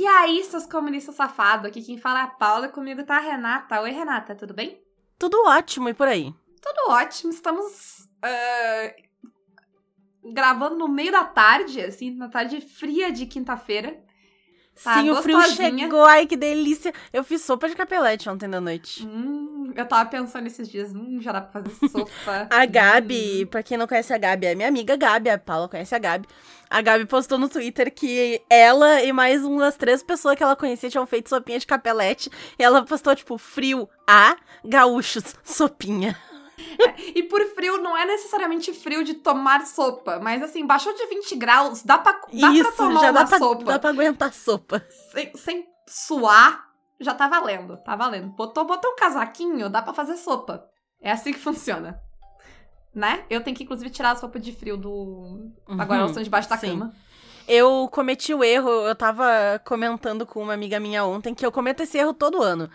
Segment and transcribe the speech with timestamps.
[0.00, 3.82] E aí, seus comunistas safados, aqui quem fala é a Paula, comigo tá a Renata.
[3.82, 4.82] Oi, Renata, tudo bem?
[5.18, 6.34] Tudo ótimo e por aí.
[6.58, 8.94] Tudo ótimo, estamos uh,
[10.32, 14.02] gravando no meio da tarde, assim, na tarde fria de quinta-feira.
[14.82, 16.92] Tá Sim, o frio chegou, ai que delícia.
[17.12, 19.06] Eu fiz sopa de capelete ontem da noite.
[19.06, 22.48] Hum, eu tava pensando esses dias, hum, já dá pra fazer sopa.
[22.50, 23.46] a Gabi, hum.
[23.46, 26.26] pra quem não conhece a Gabi, é minha amiga Gabi, a Paula conhece a Gabi.
[26.70, 30.88] A Gabi postou no Twitter que ela e mais umas três pessoas que ela conhecia
[30.88, 32.30] tinham feito sopinha de capelete.
[32.58, 36.16] E ela postou, tipo, frio a gaúchos, sopinha.
[36.78, 41.06] É, e por frio não é necessariamente frio de tomar sopa, mas assim, baixou de
[41.06, 43.64] 20 graus, dá pra, dá Isso, pra tomar já uma dá pra, sopa.
[43.64, 44.84] Dá pra aguentar sopa.
[45.12, 48.28] Sem, sem suar, já tá valendo, tá valendo.
[48.28, 50.64] Botou, botou um casaquinho, dá pra fazer sopa.
[51.00, 52.00] É assim que funciona.
[52.94, 53.24] Né?
[53.30, 54.90] Eu tenho que, inclusive, tirar as roupas de frio do.
[54.90, 56.70] Uhum, Agora elas estão debaixo da sim.
[56.70, 56.92] cama.
[57.46, 61.82] Eu cometi o erro, eu tava comentando com uma amiga minha ontem que eu cometo
[61.82, 62.68] esse erro todo ano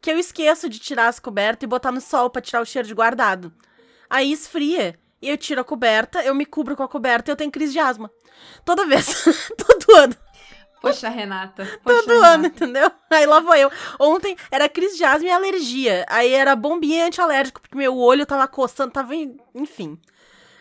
[0.00, 2.88] que eu esqueço de tirar as cobertas e botar no sol para tirar o cheiro
[2.88, 3.52] de guardado.
[4.08, 4.98] Aí esfria.
[5.22, 7.72] E eu tiro a coberta, eu me cubro com a coberta e eu tenho crise
[7.72, 8.10] de asma.
[8.64, 9.24] Toda vez.
[9.56, 10.16] Todo ano.
[10.80, 11.66] Poxa, Renata.
[11.84, 12.28] Poxa, Todo Renata.
[12.28, 12.90] ano, entendeu?
[13.10, 13.70] Aí lá vou eu.
[13.98, 16.06] Ontem era crise de asma e alergia.
[16.08, 19.14] Aí era bombinha antialérgico, porque meu olho tava coçando, tava.
[19.54, 20.00] Enfim.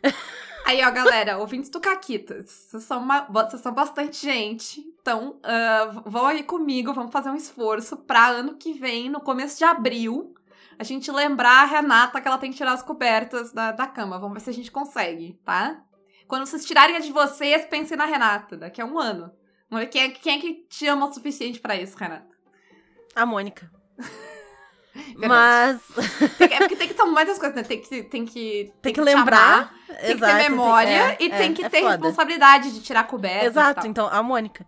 [0.69, 4.81] Aí, ó, galera, ouvintes do Caquitas, vocês são, uma, vocês são bastante gente.
[5.01, 9.57] Então, uh, vão aí comigo, vamos fazer um esforço pra ano que vem, no começo
[9.57, 10.35] de abril,
[10.77, 14.19] a gente lembrar a Renata que ela tem que tirar as cobertas da, da cama.
[14.19, 15.83] Vamos ver se a gente consegue, tá?
[16.27, 19.33] Quando vocês tirarem a de vocês, pensem na Renata, daqui a um ano.
[19.71, 22.29] Vamos ver quem é, quem é que te ama o suficiente para isso, Renata.
[23.15, 23.71] A Mônica.
[25.15, 25.81] Mas.
[26.37, 27.63] Tem, é porque tem que tomar muitas coisas, né?
[27.63, 29.73] Tem que, tem que, tem, que lembrar.
[29.87, 31.91] tem que ter memória tem, é, e é, tem que é ter foda.
[31.91, 33.45] responsabilidade de tirar coberta.
[33.45, 34.65] Exato, então, a Mônica.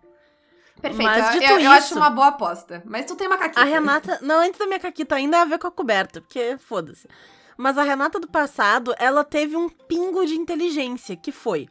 [0.80, 1.04] Perfeito.
[1.04, 2.82] Mas, eu, eu, eu acho uma boa aposta.
[2.84, 3.60] Mas tu tem uma caquita.
[3.60, 4.18] A Renata.
[4.20, 7.08] Não, antes da minha caquita ainda é a ver com a coberta, porque foda-se.
[7.56, 11.68] Mas a Renata do passado, ela teve um pingo de inteligência, que foi.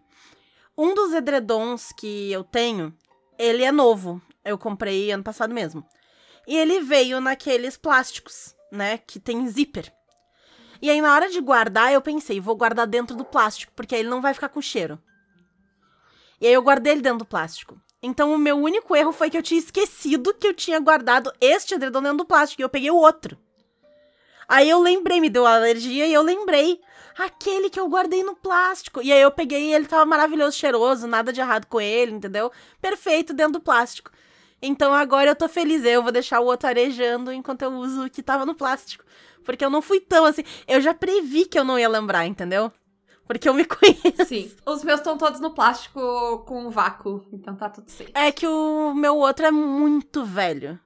[0.78, 2.94] Um dos edredons que eu tenho,
[3.38, 4.22] ele é novo.
[4.44, 5.86] Eu comprei ano passado mesmo.
[6.48, 8.98] E ele veio naqueles plásticos, né?
[8.98, 9.92] Que tem zíper.
[10.82, 14.02] E aí, na hora de guardar, eu pensei, vou guardar dentro do plástico, porque aí
[14.02, 15.00] ele não vai ficar com cheiro.
[16.40, 17.80] E aí eu guardei ele dentro do plástico.
[18.02, 21.76] Então o meu único erro foi que eu tinha esquecido que eu tinha guardado este
[21.76, 23.38] edredom dentro do plástico e eu peguei o outro.
[24.50, 26.82] Aí eu lembrei, me deu alergia e eu lembrei.
[27.18, 29.02] Aquele que eu guardei no plástico.
[29.04, 32.52] E aí eu peguei ele tava maravilhoso, cheiroso, nada de errado com ele, entendeu?
[32.82, 34.12] Perfeito dentro do plástico.
[34.62, 35.84] Então agora eu tô feliz.
[35.84, 39.04] Eu vou deixar o outro arejando enquanto eu uso o que tava no plástico.
[39.44, 40.44] Porque eu não fui tão assim.
[40.68, 42.72] Eu já previ que eu não ia lembrar, entendeu?
[43.26, 44.26] Porque eu me conheço.
[44.28, 44.52] Sim.
[44.66, 47.26] Os meus estão todos no plástico com vácuo.
[47.34, 48.16] Então tá tudo certo.
[48.16, 50.80] É que o meu outro é muito velho.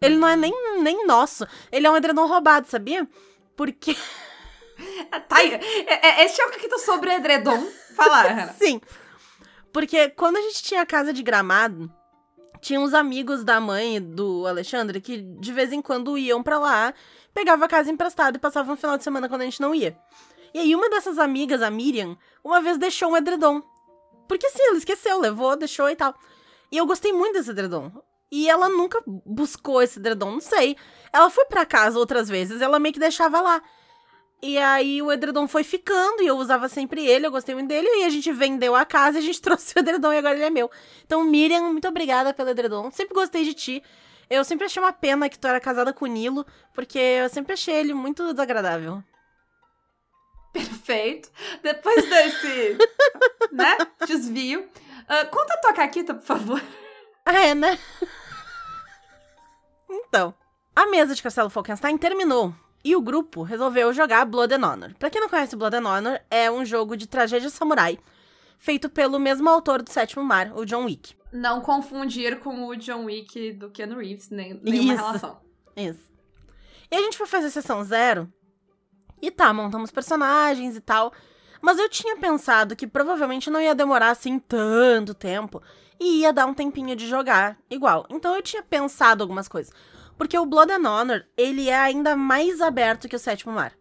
[0.00, 0.52] Ele não é nem,
[0.82, 1.46] nem nosso.
[1.70, 3.08] Ele é um edredom roubado, sabia?
[3.56, 3.94] Porque.
[5.28, 5.52] tá aí.
[5.86, 7.64] É, é, esse é o que tô sobre edredom.
[7.94, 8.80] Falar, Sim.
[9.72, 11.90] Porque quando a gente tinha casa de gramado,
[12.62, 16.94] tinha uns amigos da mãe do Alexandre que de vez em quando iam para lá,
[17.34, 19.98] pegava a casa emprestada e passavam um final de semana quando a gente não ia.
[20.54, 23.60] E aí uma dessas amigas, a Miriam, uma vez deixou um edredom.
[24.28, 26.14] Porque sim, ela esqueceu, levou, deixou e tal.
[26.70, 27.90] E eu gostei muito desse edredom.
[28.30, 30.76] E ela nunca buscou esse edredom, não sei.
[31.12, 33.60] Ela foi para casa outras vezes, ela meio que deixava lá.
[34.42, 37.86] E aí o edredom foi ficando e eu usava sempre ele, eu gostei muito dele.
[37.86, 40.44] E a gente vendeu a casa e a gente trouxe o edredom e agora ele
[40.44, 40.68] é meu.
[41.06, 42.90] Então, Miriam, muito obrigada pelo edredom.
[42.90, 43.82] Sempre gostei de ti.
[44.28, 46.44] Eu sempre achei uma pena que tu era casada com o Nilo,
[46.74, 49.02] porque eu sempre achei ele muito desagradável.
[50.52, 51.30] Perfeito.
[51.62, 52.78] Depois desse,
[53.52, 53.76] né,
[54.06, 56.62] desvio, uh, conta a tua caquita, por favor.
[57.24, 57.78] Ah, é, né?
[59.88, 60.34] Então,
[60.74, 62.54] a mesa de Castelo Falkenstein terminou
[62.84, 64.94] e o grupo resolveu jogar Blood and Honor.
[64.98, 67.98] Pra quem não conhece Blood and Honor, é um jogo de tragédia samurai,
[68.58, 71.14] feito pelo mesmo autor do Sétimo Mar, o John Wick.
[71.32, 75.04] Não confundir com o John Wick do Keanu Reeves, nem, nenhuma Isso.
[75.04, 75.40] relação.
[75.76, 76.10] Isso.
[76.90, 78.30] E a gente foi fazer sessão zero,
[79.20, 81.12] e tá, montamos personagens e tal,
[81.60, 85.62] mas eu tinha pensado que provavelmente não ia demorar assim tanto tempo,
[85.98, 88.06] e ia dar um tempinho de jogar igual.
[88.10, 89.72] Então eu tinha pensado algumas coisas.
[90.16, 93.72] Porque o Blood and Honor, ele é ainda mais aberto que o Sétimo Mar.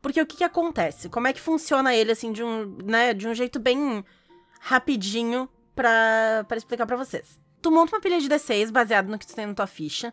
[0.00, 1.08] Porque o que que acontece?
[1.08, 4.04] Como é que funciona ele, assim, de um, né, de um jeito bem
[4.60, 7.40] rapidinho pra explicar para vocês.
[7.62, 10.12] Tu monta uma pilha de D6 baseado no que tu tem na tua ficha.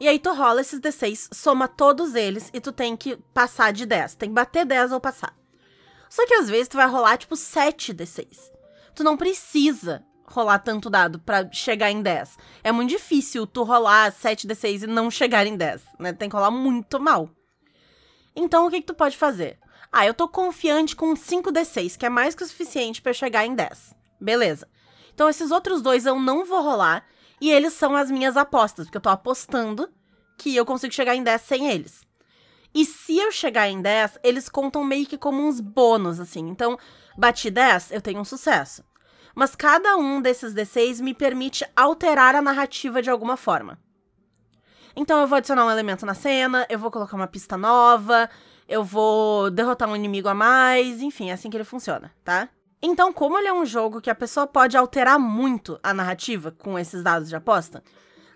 [0.00, 3.86] E aí tu rola esses D6, soma todos eles e tu tem que passar de
[3.86, 4.16] 10.
[4.16, 5.36] Tem que bater 10 ou passar.
[6.10, 8.50] Só que às vezes tu vai rolar tipo 7 D6.
[8.94, 12.38] Tu não precisa rolar tanto dado para chegar em 10.
[12.62, 16.12] É muito difícil tu rolar 7d6 e não chegar em 10, né?
[16.12, 17.28] Tem que rolar muito mal.
[18.34, 19.58] Então, o que, que tu pode fazer?
[19.92, 23.54] Ah, eu tô confiante com 5d6, que é mais que o suficiente para chegar em
[23.54, 23.94] 10.
[24.20, 24.66] Beleza.
[25.12, 27.04] Então, esses outros dois eu não vou rolar,
[27.40, 29.90] e eles são as minhas apostas, porque eu tô apostando
[30.38, 32.06] que eu consigo chegar em 10 sem eles.
[32.74, 36.48] E se eu chegar em 10, eles contam meio que como uns bônus, assim.
[36.48, 36.78] Então,
[37.18, 38.82] bati 10, eu tenho um sucesso.
[39.34, 43.78] Mas cada um desses D6 me permite alterar a narrativa de alguma forma.
[44.94, 48.28] Então eu vou adicionar um elemento na cena, eu vou colocar uma pista nova,
[48.68, 52.48] eu vou derrotar um inimigo a mais, enfim, é assim que ele funciona, tá?
[52.82, 56.76] Então, como ele é um jogo que a pessoa pode alterar muito a narrativa com
[56.76, 57.82] esses dados de aposta,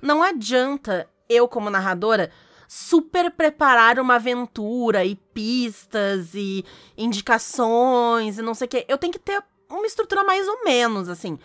[0.00, 2.31] não adianta eu, como narradora,
[2.69, 6.64] super preparar uma aventura e pistas e
[6.96, 8.84] indicações e não sei o quê.
[8.88, 11.39] Eu tenho que ter uma estrutura mais ou menos, assim.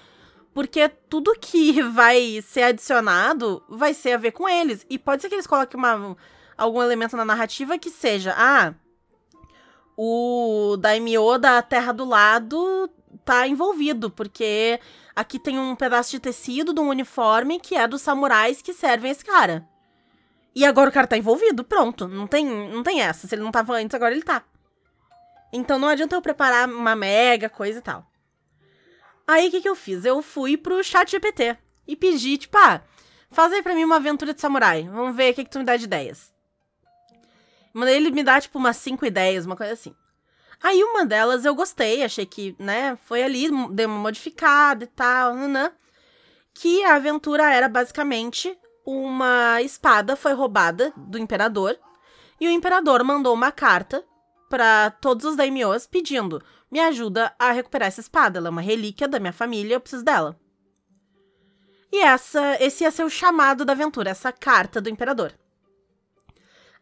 [0.53, 4.85] Porque tudo que vai ser adicionado vai ser a ver com eles.
[4.89, 6.15] E pode ser que eles coloquem uma,
[6.57, 8.73] algum elemento na narrativa que seja, ah,
[9.97, 12.89] o Daimyo da Terra do Lado
[13.23, 14.79] tá envolvido, porque
[15.15, 19.11] aqui tem um pedaço de tecido de um uniforme que é dos samurais que servem
[19.11, 19.67] esse cara.
[20.53, 22.07] E agora o cara tá envolvido, pronto.
[22.07, 23.27] Não tem, não tem essa.
[23.27, 24.43] Se ele não tava antes, agora ele tá.
[25.53, 28.05] Então não adianta eu preparar uma mega coisa e tal.
[29.27, 30.05] Aí o que, que eu fiz?
[30.05, 31.57] Eu fui pro chat GPT
[31.87, 32.81] e pedi, tipo, ah,
[33.29, 34.87] faz aí pra mim uma aventura de samurai.
[34.91, 36.33] Vamos ver o que, que tu me dá de ideias.
[37.73, 39.95] Mandei ele me dar, tipo, umas cinco ideias, uma coisa assim.
[40.61, 45.33] Aí uma delas eu gostei, achei que, né, foi ali, deu uma modificada e tal,
[45.33, 45.71] né?
[46.53, 51.77] Que a aventura era basicamente uma espada foi roubada do imperador
[52.39, 54.03] e o imperador mandou uma carta
[54.49, 59.07] para todos os daimyos pedindo: "Me ajuda a recuperar essa espada, ela é uma relíquia
[59.07, 60.39] da minha família, eu preciso dela".
[61.91, 65.33] E essa, esse ia ser o chamado da aventura, essa carta do imperador.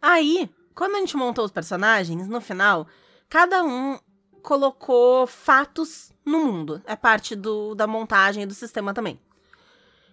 [0.02, 2.88] Aí, quando a gente montou os personagens, no final,
[3.28, 4.00] cada um
[4.42, 6.82] colocou fatos no mundo.
[6.86, 9.20] É parte do, da montagem do sistema também.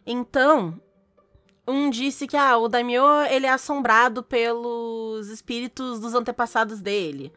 [0.04, 0.80] Então,
[1.66, 7.32] um disse que ah, o Daimyo ele é assombrado pelos espíritos dos antepassados dele.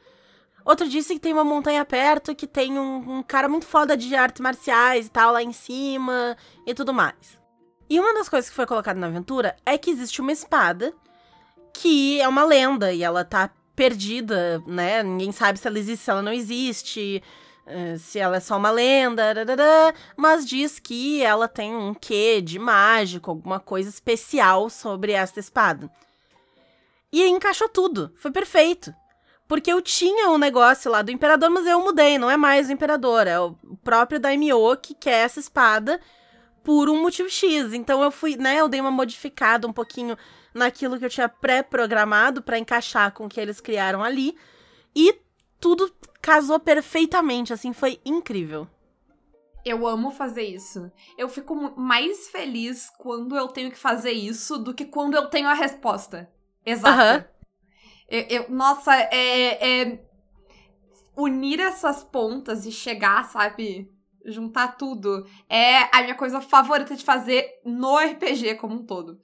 [0.70, 4.14] Outro disse que tem uma montanha perto que tem um, um, cara muito foda de
[4.14, 7.40] artes marciais e tal lá em cima e tudo mais.
[7.90, 10.94] E uma das coisas que foi colocada na aventura é que existe uma espada
[11.74, 15.02] que é uma lenda e ela tá perdida, né?
[15.02, 17.24] Ninguém sabe se ela existe, se ela não existe.
[17.66, 19.34] Eh, se ela é só uma lenda,
[20.16, 25.90] mas diz que ela tem um quê de mágico, alguma coisa especial sobre esta espada.
[27.12, 28.94] E encaixou tudo, foi perfeito.
[29.50, 32.72] Porque eu tinha um negócio lá do imperador, mas eu mudei, não é mais o
[32.72, 36.00] imperador, é o próprio Daimyo que quer essa espada
[36.64, 37.74] por um motivo X.
[37.74, 40.16] Então eu fui, né, eu dei uma modificada um pouquinho
[40.54, 44.38] naquilo que eu tinha pré-programado para encaixar com o que eles criaram ali.
[44.96, 45.20] E
[45.60, 45.92] tudo
[46.22, 48.68] casou perfeitamente, assim, foi incrível.
[49.66, 50.92] Eu amo fazer isso.
[51.18, 55.50] Eu fico mais feliz quando eu tenho que fazer isso do que quando eu tenho
[55.50, 56.30] a resposta.
[56.64, 57.26] Exato.
[57.26, 57.39] Uhum.
[58.10, 60.00] Eu, eu, nossa, é, é,
[61.16, 63.92] Unir essas pontas e chegar, sabe?
[64.26, 65.26] Juntar tudo.
[65.50, 69.20] É a minha coisa favorita de fazer no RPG como um todo.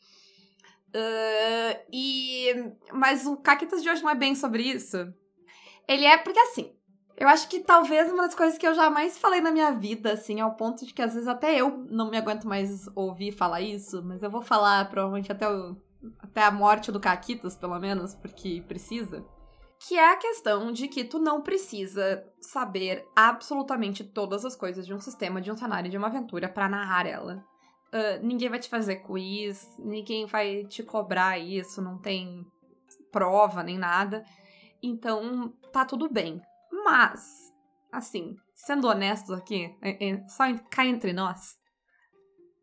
[0.89, 2.73] Uh, e.
[2.91, 4.97] Mas o Caquitas de hoje não é bem sobre isso.
[5.87, 6.73] Ele é porque assim.
[7.17, 10.41] Eu acho que talvez uma das coisas que eu jamais falei na minha vida, assim,
[10.41, 14.03] ao ponto de que às vezes até eu não me aguento mais ouvir falar isso,
[14.03, 15.77] mas eu vou falar provavelmente até, o,
[16.19, 19.25] até a morte do Caquitas, pelo menos, porque precisa.
[19.79, 24.93] Que é a questão de que tu não precisa saber absolutamente todas as coisas de
[24.93, 27.45] um sistema, de um cenário, de uma aventura para narrar ela.
[27.87, 32.45] Uh, ninguém vai te fazer quiz, ninguém vai te cobrar isso, não tem
[33.11, 34.25] prova nem nada.
[34.81, 36.41] Então, tá tudo bem.
[36.83, 37.53] Mas,
[37.91, 41.57] assim, sendo honestos aqui, é, é, só cá entre nós,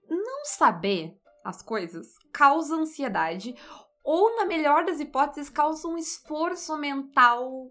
[0.09, 3.55] não saber as coisas causa ansiedade
[4.05, 7.71] ou, na melhor das hipóteses, causa um esforço mental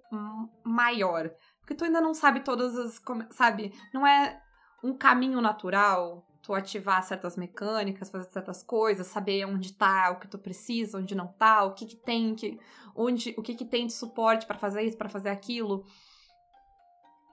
[0.63, 1.29] maior.
[1.59, 3.01] Porque tu ainda não sabe todas as.
[3.31, 3.73] Sabe?
[3.93, 4.41] Não é
[4.83, 10.27] um caminho natural tu ativar certas mecânicas, fazer certas coisas, saber onde tá o que
[10.27, 12.59] tu precisa, onde não tá, o que que tem que
[12.95, 15.85] onde o que que tem de suporte para fazer isso, para fazer aquilo.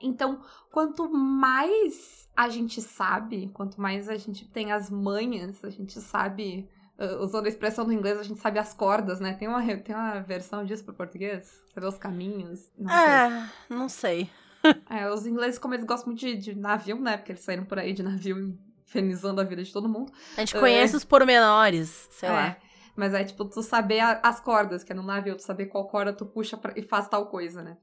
[0.01, 0.41] Então,
[0.71, 6.69] quanto mais a gente sabe, quanto mais a gente tem as manhas, a gente sabe,
[6.99, 9.35] uh, usando a expressão do inglês, a gente sabe as cordas, né?
[9.35, 11.63] Tem uma, tem uma versão disso para português?
[11.75, 12.71] Saber os caminhos?
[12.79, 13.77] Não é, sei.
[13.77, 14.31] não sei.
[14.91, 17.17] é, os ingleses, como eles gostam muito de, de, navio, né?
[17.17, 20.13] Porque eles saíram por aí de navio infernizando a vida de todo mundo.
[20.37, 22.57] A gente conhece os pormenores, sei É, lá.
[22.97, 25.87] Mas é tipo, tu saber a- as cordas, que é no navio, tu saber qual
[25.87, 27.77] corda tu puxa pra- e faz tal coisa, né?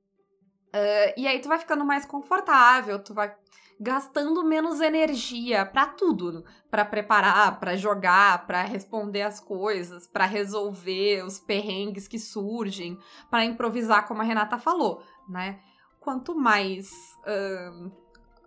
[0.76, 3.34] Ah, e aí tu vai ficando mais confortável, tu vai
[3.80, 11.24] gastando menos energia pra tudo, Pra preparar, pra jogar, pra responder as coisas, pra resolver
[11.24, 12.98] os perrengues que surgem,
[13.30, 15.62] pra improvisar, como a Renata falou, né?
[16.02, 16.90] Quanto mais
[17.26, 17.92] ahn,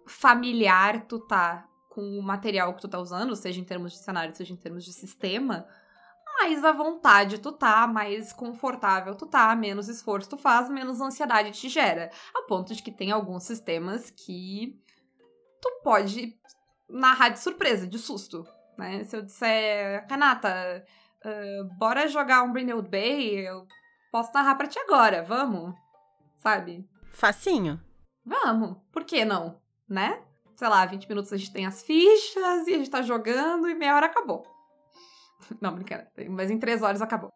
[0.07, 4.35] familiar tu tá com o material que tu tá usando, seja em termos de cenário,
[4.35, 5.67] seja em termos de sistema,
[6.39, 11.51] mais à vontade tu tá, mais confortável tu tá, menos esforço tu faz, menos ansiedade
[11.51, 12.11] te gera.
[12.35, 14.81] A ponto de que tem alguns sistemas que
[15.61, 16.39] tu pode
[16.89, 18.47] narrar de surpresa, de susto,
[18.79, 19.03] né?
[19.05, 20.85] Se eu disser, Renata,
[21.25, 23.67] ah, bora jogar um Brindlewood Bay, eu
[24.13, 25.75] posso narrar pra ti agora, vamos?
[26.39, 26.89] Sabe?
[27.13, 27.81] Facinho.
[28.25, 29.61] Vamos, por que não?
[29.89, 30.23] Né?
[30.55, 33.75] Sei lá, 20 minutos a gente tem as fichas e a gente tá jogando e
[33.75, 34.58] meia hora acabou.
[35.61, 36.11] Não, brincadeira.
[36.31, 37.31] Mas em três horas acabou.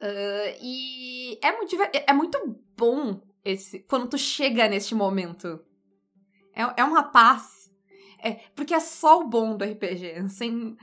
[0.00, 2.38] Ah, e é muito, diver- é muito
[2.76, 5.60] bom esse quando tu chega neste momento.
[6.54, 7.70] É, é uma paz.
[8.22, 10.28] É, porque é só o bom do RPG.
[10.30, 10.76] Sem,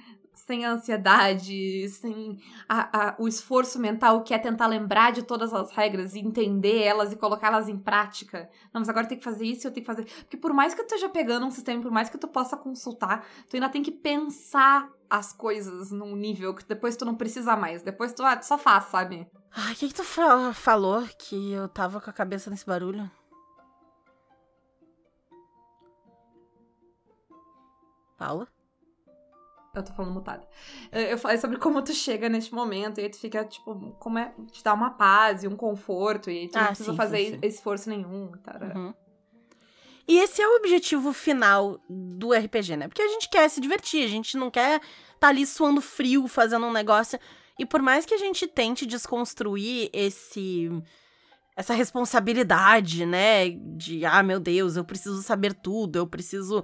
[0.46, 5.54] sem a ansiedade, sem a- a- o esforço mental que é tentar lembrar de todas
[5.54, 8.50] as regras e entender elas e colocá-las em prática.
[8.74, 10.06] Não, mas agora tem que fazer isso, eu tenho que fazer.
[10.24, 13.26] Porque por mais que tu esteja pegando um sistema, por mais que tu possa consultar,
[13.50, 17.82] tu ainda tem que pensar as coisas num nível que depois tu não precisa mais.
[17.84, 19.28] Depois tu, ah, tu só faz, sabe?
[19.56, 23.10] Ai, o que, que tu fa- falou que eu tava com a cabeça nesse barulho?
[28.18, 28.48] Paula?
[29.74, 30.46] Eu tô falando mutada.
[30.92, 34.34] Eu falei sobre como tu chega neste momento e aí tu fica, tipo, como é.
[34.52, 37.32] te dá uma paz e um conforto e tu não Ah, precisa sim, fazer sim,
[37.32, 37.40] sim.
[37.44, 38.32] esforço nenhum.
[38.76, 38.94] Uhum.
[40.08, 42.88] E esse é o objetivo final do RPG, né?
[42.90, 44.82] Porque a gente quer se divertir, a gente não quer
[45.20, 47.18] tá ali suando frio, fazendo um negócio.
[47.58, 50.70] E por mais que a gente tente desconstruir esse
[51.56, 56.64] essa responsabilidade, né, de ah, meu Deus, eu preciso saber tudo, eu preciso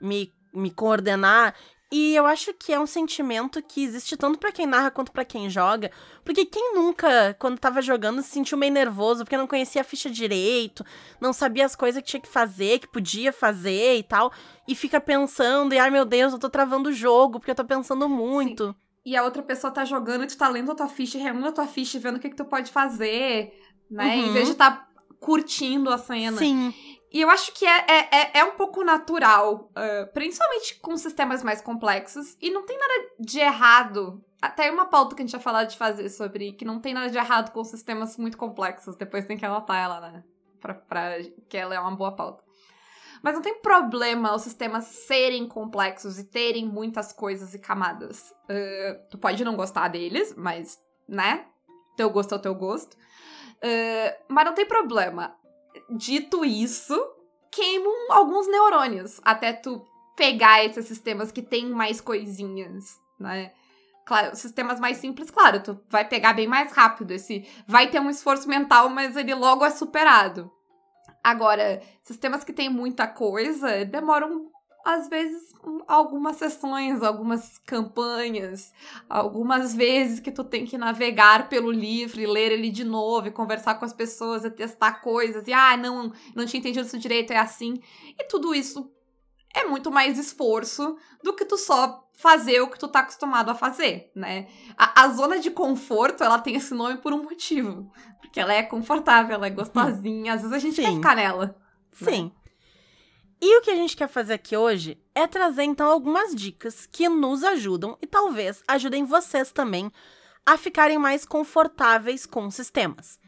[0.00, 1.54] me, me coordenar.
[1.96, 5.24] E eu acho que é um sentimento que existe tanto pra quem narra quanto pra
[5.24, 5.92] quem joga.
[6.24, 10.10] Porque quem nunca, quando tava jogando, se sentiu meio nervoso porque não conhecia a ficha
[10.10, 10.84] direito,
[11.20, 14.32] não sabia as coisas que tinha que fazer, que podia fazer e tal,
[14.66, 17.64] e fica pensando, e ai meu Deus, eu tô travando o jogo porque eu tô
[17.64, 18.74] pensando muito.
[19.06, 21.52] E a outra pessoa tá jogando e tu tá lendo a tua ficha, reunindo a
[21.52, 23.52] tua ficha e vendo o que, que tu pode fazer,
[23.88, 24.16] né?
[24.16, 24.32] Em Uhum.
[24.32, 24.88] vez de tá
[25.20, 26.38] curtindo a cena.
[26.38, 26.74] Sim.
[27.14, 31.44] E eu acho que é, é, é, é um pouco natural, ah, principalmente com sistemas
[31.44, 34.20] mais complexos, e não tem nada de errado.
[34.42, 37.08] Até uma pauta que a gente ia falar de fazer sobre que não tem nada
[37.08, 38.96] de errado com sistemas muito complexos.
[38.96, 40.24] Depois tem que anotar ela, né?
[40.60, 42.42] Pra, pra, que ela é uma boa pauta.
[43.22, 48.34] Mas não tem problema os sistemas serem complexos e terem muitas coisas e camadas.
[48.48, 51.46] Ah, tu pode não gostar deles, mas, né?
[51.96, 52.96] Teu gosto é o teu gosto.
[53.62, 55.36] Ah, mas não tem problema.
[55.90, 56.94] Dito isso,
[57.50, 59.84] queimam alguns neurônios até tu
[60.16, 63.52] pegar esses sistemas que tem mais coisinhas, né?
[64.04, 67.12] Claro, sistemas mais simples, claro, tu vai pegar bem mais rápido.
[67.12, 70.50] Esse vai ter um esforço mental, mas ele logo é superado.
[71.22, 74.50] Agora, sistemas que tem muita coisa demoram
[74.84, 78.72] às vezes um- algumas sessões, algumas campanhas,
[79.08, 83.32] algumas vezes que tu tem que navegar pelo livro e ler ele de novo e
[83.32, 87.32] conversar com as pessoas e testar coisas e ah, não, não tinha entendido isso direito,
[87.32, 87.80] é assim.
[88.18, 88.90] E tudo isso
[89.54, 93.54] é muito mais esforço do que tu só fazer o que tu tá acostumado a
[93.54, 94.48] fazer, né?
[94.76, 97.90] A, a zona de conforto, ela tem esse nome por um motivo.
[98.20, 100.96] Porque ela é confortável, ela é gostosinha, às vezes a gente quer Sim.
[100.96, 101.46] ficar nela.
[101.46, 101.54] né?
[103.46, 107.06] E o que a gente quer fazer aqui hoje é trazer então algumas dicas que
[107.10, 109.92] nos ajudam e talvez ajudem vocês também
[110.46, 113.18] a ficarem mais confortáveis com sistemas.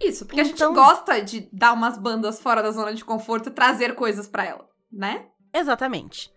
[0.00, 3.50] Isso, porque a Então- gente gosta de dar umas bandas fora da zona de conforto
[3.50, 5.26] e trazer coisas pra ela, né?
[5.52, 6.32] Exatamente.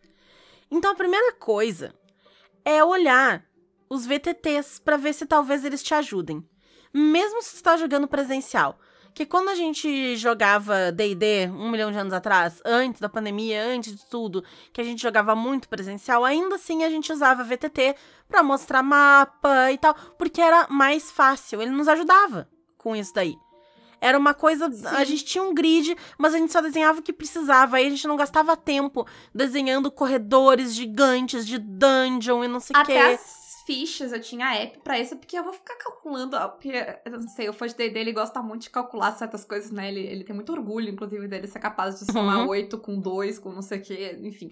[0.70, 1.96] Então a primeira coisa
[2.65, 3.46] é olhar
[3.89, 6.46] os VTTs para ver se talvez eles te ajudem.
[6.94, 8.77] Mesmo se você tá jogando presencial.
[9.13, 13.96] Que quando a gente jogava D&D um milhão de anos atrás, antes da pandemia, antes
[13.96, 17.96] de tudo, que a gente jogava muito presencial, ainda assim a gente usava VTT
[18.27, 23.36] pra mostrar mapa e tal, porque era mais fácil, ele nos ajudava com isso daí.
[24.01, 25.05] Era uma coisa, a Sim.
[25.05, 28.05] gente tinha um grid, mas a gente só desenhava o que precisava, aí a gente
[28.05, 32.98] não gastava tempo desenhando corredores gigantes de dungeon e não sei o quê.
[32.98, 36.72] As fichas, eu tinha app pra isso, porque eu vou ficar calculando, porque,
[37.05, 39.88] eu não sei, o Fudge dele gosta muito de calcular certas coisas, né?
[39.89, 42.48] Ele, ele tem muito orgulho, inclusive, dele ser capaz de somar Uhum.
[42.50, 44.50] 8 com 2, com não sei o que, enfim.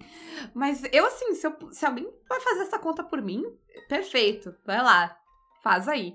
[0.54, 3.44] Mas eu, assim, se, eu, se alguém vai fazer essa conta por mim,
[3.88, 5.16] perfeito, vai lá,
[5.62, 6.14] faz aí.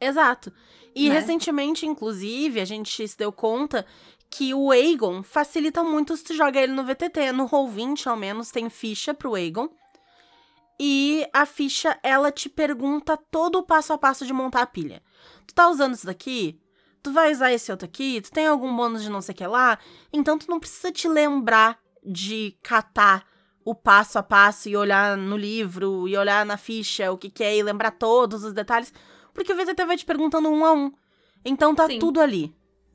[0.00, 0.52] Exato.
[0.94, 1.14] E Né?
[1.14, 3.86] recentemente, inclusive, a gente se deu conta
[4.28, 7.32] que o Aegon facilita muito se tu joga ele no VTT.
[7.32, 9.68] No Roll20, ao menos, tem ficha pro Aegon.
[10.84, 15.00] E a ficha, ela te pergunta todo o passo a passo de montar a pilha.
[15.46, 16.60] Tu tá usando isso daqui?
[17.00, 18.20] Tu vai usar esse outro aqui?
[18.20, 19.78] Tu tem algum bônus de não sei o que lá?
[20.12, 23.24] Então tu não precisa te lembrar de catar
[23.64, 27.44] o passo a passo e olhar no livro e olhar na ficha o que, que
[27.44, 28.92] é e lembrar todos os detalhes.
[29.32, 30.92] Porque o VTT vai te perguntando um a um.
[31.44, 32.00] Então tá Sim.
[32.00, 32.52] tudo ali.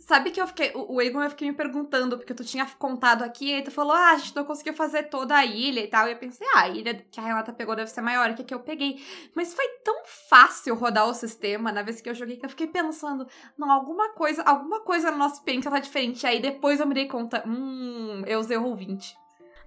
[0.08, 0.72] Sabe que eu fiquei.
[0.74, 4.12] O Egon eu fiquei me perguntando, porque tu tinha contado aqui, e tu falou, ah,
[4.12, 6.08] a gente não conseguiu fazer toda a ilha e tal.
[6.08, 8.46] E eu pensei, ah, a ilha que a Renata pegou deve ser maior que a
[8.46, 9.04] que eu peguei.
[9.36, 12.68] Mas foi tão fácil rodar o sistema na vez que eu joguei que eu fiquei
[12.68, 16.26] pensando, não, alguma coisa, alguma coisa na nossa experiência tá diferente.
[16.26, 19.14] Aí depois eu me dei conta, hum, eu usei o Roll20.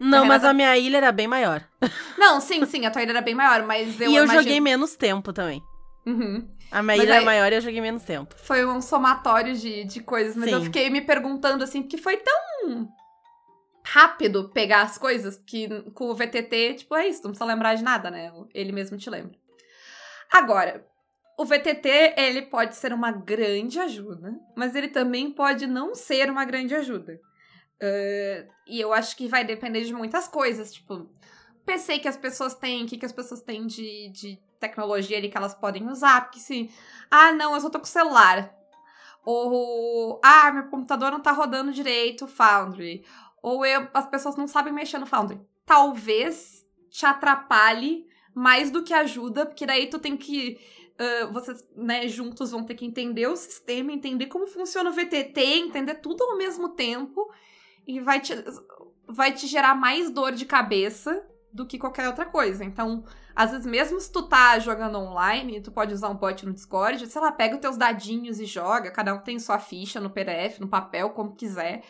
[0.00, 1.62] Não, A mas Renata- a minha ilha era bem maior.
[2.16, 4.58] Não, sim, sim, a tua ilha era bem maior, mas eu e eu imagino- joguei
[4.58, 5.62] menos tempo também.
[6.10, 6.48] Uhum.
[6.70, 8.34] A minha ilha é aí- maior e eu joguei menos tempo.
[8.36, 10.64] Foi um somatório de, de coisas, mas eu Sim.
[10.66, 12.88] fiquei me perguntando assim, porque foi tão
[13.84, 17.82] rápido pegar as coisas que com o VTT, tipo, é isso, não precisa lembrar de
[17.82, 18.32] nada, né?
[18.54, 19.36] Ele mesmo te lembra.
[20.30, 20.86] Agora,
[21.38, 26.44] o VTT, ele pode ser uma grande ajuda, mas ele também pode não ser uma
[26.44, 27.18] grande ajuda.
[27.82, 31.10] Ah, e eu acho que vai depender de muitas coisas, tipo,
[31.64, 35.28] PC que as pessoas têm, o que, que as pessoas têm de, de tecnologia ali
[35.28, 36.70] que elas podem usar, porque se.
[37.10, 38.54] Ah, não, eu só tô com celular.
[39.24, 40.20] Ou.
[40.22, 43.04] Ah, meu computador não tá rodando direito Foundry.
[43.42, 45.40] Ou eu, as pessoas não sabem mexer no Foundry.
[45.64, 50.60] Talvez te atrapalhe mais do que ajuda, porque daí tu tem que.
[50.98, 55.40] ah, vocês, né, juntos vão ter que entender o sistema, entender como funciona o VTT,
[55.40, 57.32] entender tudo ao mesmo tempo.
[57.86, 58.34] E vai te,
[59.08, 62.64] vai te gerar mais dor de cabeça do que qualquer outra coisa.
[62.64, 63.04] Então,
[63.34, 67.06] às vezes, mesmo se tu tá jogando online, tu pode usar um bot no Discord,
[67.06, 70.60] sei lá, pega os teus dadinhos e joga, cada um tem sua ficha no PDF,
[70.60, 71.82] no papel, como quiser.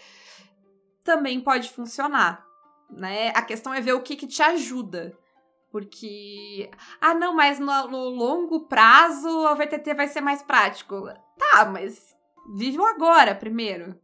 [1.04, 2.44] Também pode funcionar,
[2.90, 3.30] né?
[3.34, 5.16] A questão é ver o que que te ajuda.
[5.70, 6.68] Porque,
[7.00, 11.08] ah, não, mas no, no longo prazo o VTT vai ser mais prático.
[11.38, 12.14] Tá, mas
[12.54, 13.94] vive o agora primeiro.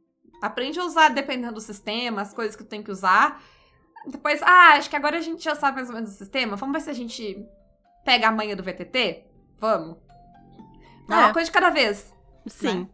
[0.40, 3.42] Aprende a usar dependendo do sistema, as coisas que tu tem que usar.
[4.06, 6.56] Depois, ah, acho que agora a gente já sabe mais ou menos o sistema.
[6.56, 7.44] Vamos ver se a gente
[8.04, 9.24] pega a manha do VTT?
[9.58, 9.96] Vamos.
[11.08, 11.24] Não, É.
[11.24, 12.14] uma coisa de cada vez.
[12.46, 12.80] Sim.
[12.80, 12.88] Né?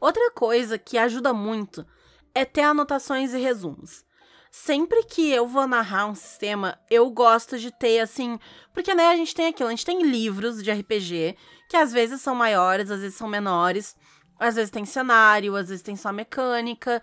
[0.00, 1.86] Outra coisa que ajuda muito
[2.34, 4.04] é ter anotações e resumos.
[4.50, 8.38] Sempre que eu vou narrar um sistema, eu gosto de ter assim.
[8.72, 11.36] Porque, né, a gente tem aquilo, a gente tem livros de RPG,
[11.68, 13.96] que às vezes são maiores, às vezes são menores.
[14.38, 17.02] Às vezes tem cenário, às vezes tem só mecânica.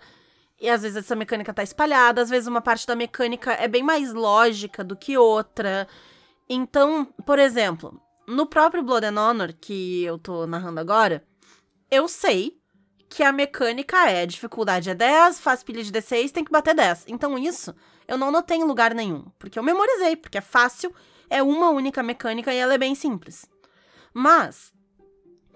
[0.62, 3.82] E às vezes essa mecânica tá espalhada, às vezes uma parte da mecânica é bem
[3.82, 5.88] mais lógica do que outra.
[6.48, 11.26] Então, por exemplo, no próprio Blood and Honor, que eu tô narrando agora,
[11.90, 12.56] eu sei
[13.08, 17.06] que a mecânica é dificuldade é 10, faz pilha de D6, tem que bater 10.
[17.08, 17.74] Então isso
[18.06, 20.94] eu não notei em lugar nenhum, porque eu memorizei, porque é fácil,
[21.28, 23.50] é uma única mecânica e ela é bem simples.
[24.14, 24.72] Mas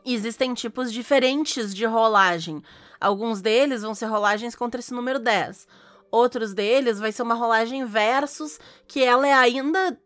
[0.04, 2.60] existem tipos diferentes de rolagem.
[3.00, 5.66] Alguns deles vão ser rolagens contra esse número 10.
[6.10, 9.98] Outros deles vai ser uma rolagem versus, que ela é ainda,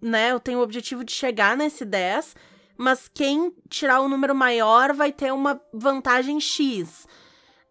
[0.00, 2.34] né, eu tenho o objetivo de chegar nesse 10,
[2.76, 7.06] mas quem tirar o número maior vai ter uma vantagem X.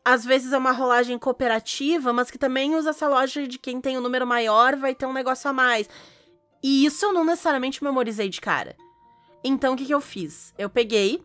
[0.04, 3.98] Às vezes é uma rolagem cooperativa, mas que também usa essa lógica de quem tem
[3.98, 5.90] o número maior vai ter um negócio a mais.
[6.64, 8.76] E isso eu não necessariamente memorizei de cara.
[9.44, 10.54] Então o que, que eu fiz?
[10.58, 11.24] Eu peguei,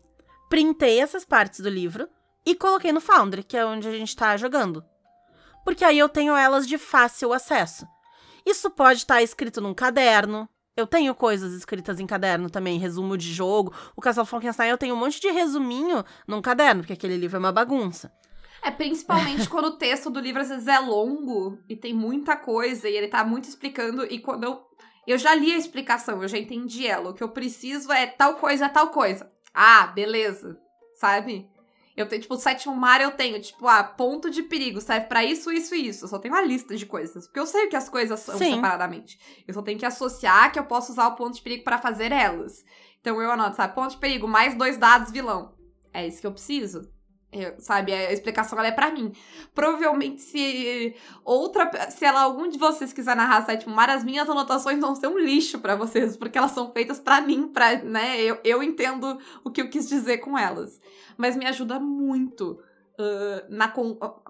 [0.49, 2.09] printei essas partes do livro
[2.45, 4.85] e coloquei no Foundry, que é onde a gente tá jogando.
[5.65, 7.87] Porque aí eu tenho elas de fácil acesso.
[8.45, 10.49] Isso pode estar escrito num caderno.
[10.77, 13.73] Eu tenho coisas escritas em caderno também, resumo de jogo.
[13.95, 17.39] O Castle Frankenstein eu tenho um monte de resuminho num caderno, porque aquele livro é
[17.39, 18.13] uma bagunça.
[18.63, 22.89] É principalmente quando o texto do livro às vezes é longo e tem muita coisa
[22.89, 24.05] e ele tá muito explicando.
[24.05, 24.73] E quando eu.
[25.05, 27.11] Eu já li a explicação, eu já entendi ela.
[27.11, 29.29] O que eu preciso é tal coisa, tal coisa.
[29.53, 30.57] Ah, beleza.
[30.95, 31.51] Sabe?
[31.97, 35.25] Eu tenho, tipo, o sétimo mar eu tenho, tipo, ah, ponto de perigo, serve pra
[35.25, 36.05] isso, isso e isso.
[36.05, 37.27] Eu só tenho uma lista de coisas.
[37.27, 38.55] Porque eu sei o que as coisas são Sim.
[38.55, 39.19] separadamente.
[39.47, 42.11] Eu só tenho que associar que eu posso usar o ponto de perigo para fazer
[42.11, 42.65] elas.
[43.01, 43.75] Então eu anoto, sabe?
[43.75, 45.55] Ponto de perigo, mais dois dados vilão.
[45.93, 46.91] É isso que eu preciso.
[47.33, 49.11] Eu, sabe, a explicação ela é para mim.
[49.55, 54.79] Provavelmente se outra, se ela algum de vocês quiser narrar Sétimo Mar, as minhas anotações
[54.79, 58.39] vão ser um lixo para vocês, porque elas são feitas para mim, para, né, eu,
[58.45, 60.79] eu entendo o que eu quis dizer com elas.
[61.17, 62.61] Mas me ajuda muito
[63.01, 63.73] uh, na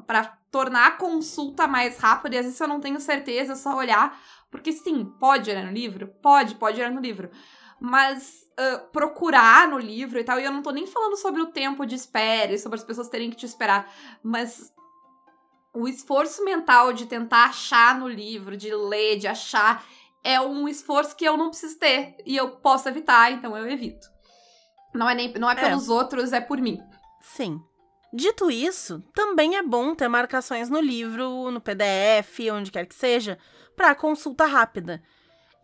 [0.06, 3.76] para tornar a consulta mais rápida, e às vezes eu não tenho certeza, é só
[3.76, 4.16] olhar,
[4.48, 7.30] porque sim, pode olhar no livro, pode, pode olhar no livro
[7.82, 10.38] mas uh, procurar no livro e tal.
[10.38, 13.08] E eu não tô nem falando sobre o tempo de espera e sobre as pessoas
[13.08, 13.92] terem que te esperar,
[14.22, 14.72] mas
[15.74, 19.84] o esforço mental de tentar achar no livro, de ler, de achar,
[20.22, 24.06] é um esforço que eu não preciso ter e eu posso evitar, então eu evito.
[24.94, 25.56] Não é nem não é, é.
[25.56, 26.78] pelos outros, é por mim.
[27.20, 27.60] Sim.
[28.14, 33.38] Dito isso, também é bom ter marcações no livro, no PDF, onde quer que seja,
[33.74, 35.02] para consulta rápida.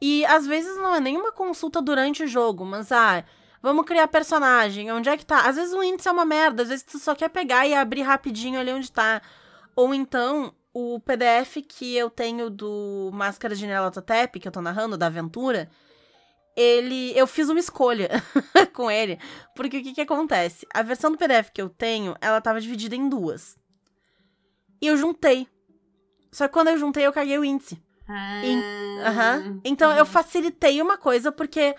[0.01, 3.25] E às vezes não é nenhuma consulta durante o jogo, mas ah,
[3.63, 5.49] vamos criar personagem, onde é que tá?
[5.49, 8.03] Às vezes o índice é uma merda, às vezes tu só quer pegar e abrir
[8.03, 9.21] rapidinho ali onde tá.
[9.75, 14.97] Ou então, o PDF que eu tenho do Máscara de Nelatotep, que eu tô narrando,
[14.97, 15.69] da aventura,
[16.57, 17.13] ele.
[17.17, 18.11] Eu fiz uma escolha
[18.75, 19.19] com ele.
[19.55, 20.67] Porque o que que acontece?
[20.75, 23.57] A versão do PDF que eu tenho, ela tava dividida em duas.
[24.81, 25.49] E eu juntei.
[26.31, 27.83] Só que quando eu juntei, eu caguei o índice.
[28.09, 29.39] Ah.
[29.45, 29.61] uhum.
[29.65, 31.75] Então eu facilitei uma coisa, porque,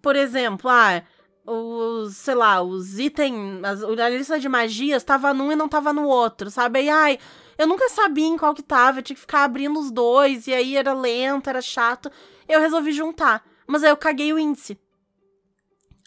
[0.00, 1.02] por exemplo, ah,
[1.46, 6.06] os, sei lá, os itens, a lista de magias estava num e não estava no
[6.06, 6.84] outro, sabe?
[6.84, 7.18] E ai,
[7.58, 10.54] eu nunca sabia em qual que tava, eu tinha que ficar abrindo os dois, e
[10.54, 12.10] aí era lento, era chato.
[12.48, 13.44] Eu resolvi juntar.
[13.66, 14.78] Mas aí eu caguei o índice.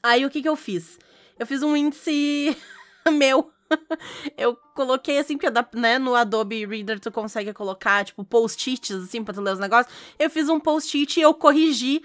[0.03, 0.99] Aí o que que eu fiz?
[1.37, 2.55] Eu fiz um índice
[3.11, 3.51] meu.
[4.38, 9.34] eu coloquei assim, porque né, no Adobe Reader tu consegue colocar, tipo, post-its, assim, pra
[9.34, 9.93] tu ler os negócios.
[10.17, 12.01] Eu fiz um post-it e eu corrigi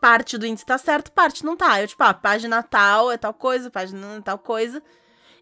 [0.00, 1.80] parte do índice tá certo, parte não tá.
[1.80, 4.82] Eu, tipo, ah, página tal é tal coisa, página tal coisa.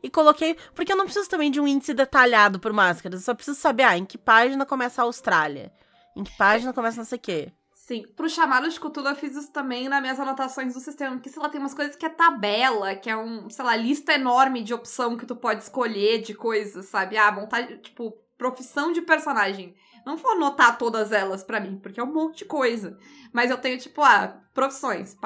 [0.03, 3.35] E coloquei, porque eu não preciso também de um índice detalhado por máscaras, eu só
[3.35, 5.73] preciso saber, ah, em que página começa a Austrália,
[6.17, 7.53] em que página começa não sei o quê.
[7.85, 11.29] Sim, pro chamado de Cthulhu eu fiz isso também nas minhas anotações do sistema, porque,
[11.29, 14.63] sei lá, tem umas coisas que é tabela, que é um, sei lá, lista enorme
[14.63, 17.17] de opção que tu pode escolher de coisas, sabe?
[17.17, 19.75] Ah, vontade, tipo, profissão de personagem.
[20.07, 22.97] Não vou anotar todas elas para mim, porque é um monte de coisa.
[23.33, 25.17] Mas eu tenho, tipo, ah, profissões,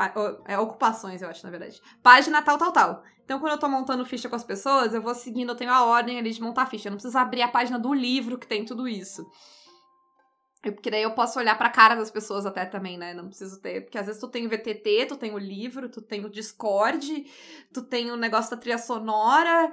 [0.46, 1.78] é, ocupações, eu acho, na verdade.
[2.02, 3.02] Página tal, tal, tal.
[3.22, 5.84] Então, quando eu tô montando ficha com as pessoas, eu vou seguindo, eu tenho a
[5.84, 6.88] ordem ali de montar ficha.
[6.88, 9.30] Eu não preciso abrir a página do livro que tem tudo isso.
[10.72, 13.14] Porque daí eu posso olhar pra cara das pessoas até também, né?
[13.14, 13.82] Não preciso ter.
[13.82, 17.26] Porque às vezes tu tem o VTT, tu tem o livro, tu tem o Discord,
[17.72, 19.70] tu tem o negócio da trilha sonora,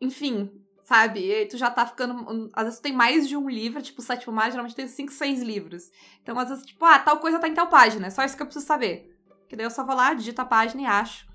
[0.00, 0.50] enfim,
[0.84, 1.30] sabe?
[1.30, 2.50] E tu já tá ficando.
[2.52, 5.12] Às vezes tu tem mais de um livro, tipo, o sétimo mar, geralmente tem cinco,
[5.12, 5.90] seis livros.
[6.22, 8.42] Então, às vezes, tipo, ah, tal coisa tá em tal página, é só isso que
[8.42, 9.12] eu preciso saber.
[9.48, 11.26] Que daí eu só vou lá, digito a página e acho.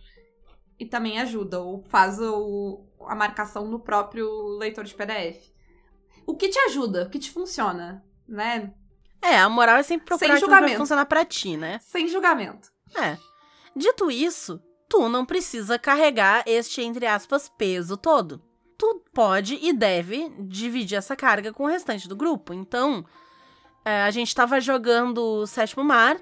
[0.80, 5.52] E também ajuda, ou faz o, a marcação no próprio leitor de PDF.
[6.26, 8.74] O que te ajuda, o que te funciona, né?
[9.22, 10.66] É, a moral é sempre procurar Sem julgamento.
[10.66, 11.80] que vai funcionar pra ti, né?
[11.82, 12.70] Sem julgamento.
[12.96, 13.18] É.
[13.76, 18.42] Dito isso, tu não precisa carregar este, entre aspas, peso todo.
[18.78, 22.54] Tu pode e deve dividir essa carga com o restante do grupo.
[22.54, 23.06] Então,
[23.86, 26.18] é, a gente tava jogando o Sétimo Mar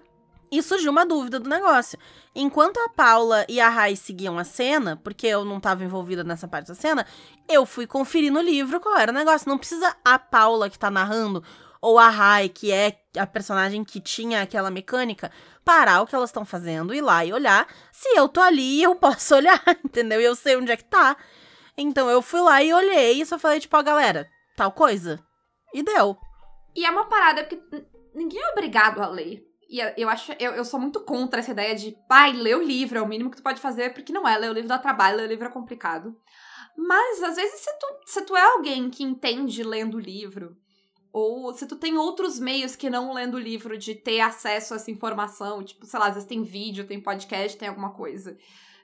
[0.52, 1.98] e surgiu uma dúvida do negócio.
[2.36, 6.48] Enquanto a Paula e a Rai seguiam a cena, porque eu não estava envolvida nessa
[6.48, 7.06] parte da cena,
[7.48, 9.48] eu fui conferir no livro qual era o negócio.
[9.48, 11.44] Não precisa a Paula que tá narrando
[11.82, 15.32] ou a Rai, que é a personagem que tinha aquela mecânica,
[15.64, 17.68] parar o que elas estão fazendo, ir lá e olhar.
[17.92, 20.20] Se eu tô ali, eu posso olhar, entendeu?
[20.20, 21.16] E eu sei onde é que tá.
[21.78, 25.20] Então eu fui lá e olhei e só falei, tipo, ó, galera, tal coisa.
[25.74, 26.18] E deu.
[26.76, 27.62] E é uma parada porque
[28.14, 29.46] ninguém é obrigado a ler.
[29.70, 32.98] E eu acho, eu, eu sou muito contra essa ideia de, pai, ler o livro
[32.98, 35.18] é o mínimo que tu pode fazer, porque não é, ler o livro dá trabalho,
[35.18, 36.18] ler o livro é complicado.
[36.76, 40.58] Mas, às vezes, se tu, se tu é alguém que entende lendo o livro,
[41.12, 44.78] ou se tu tem outros meios que não lendo o livro de ter acesso a
[44.78, 48.38] essa informação, tipo, sei lá, às vezes tem vídeo, tem podcast, tem alguma coisa.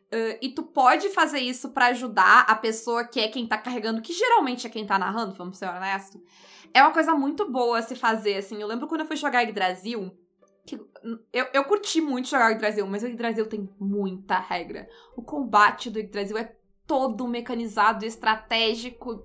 [0.07, 4.01] Uh, e tu pode fazer isso para ajudar a pessoa que é quem tá carregando,
[4.01, 6.21] que geralmente é quem tá narrando, vamos ser honesto.
[6.73, 8.61] É uma coisa muito boa se fazer, assim.
[8.61, 10.11] Eu lembro quando eu fui jogar Yggdrasil,
[10.65, 10.75] que
[11.31, 14.87] eu, eu curti muito jogar Yggdrasil, mas o Yggdrasil tem muita regra.
[15.15, 16.55] O combate do Yggdrasil é
[16.87, 19.23] todo mecanizado, estratégico.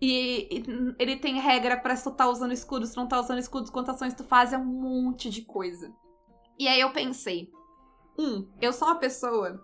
[0.00, 0.62] E,
[0.98, 3.96] ele tem regra para se tu tá usando escudo, se não tá usando escudo, quantas
[3.96, 5.92] ações tu faz, é um monte de coisa.
[6.58, 7.50] E aí eu pensei,
[8.18, 9.60] um, eu sou uma pessoa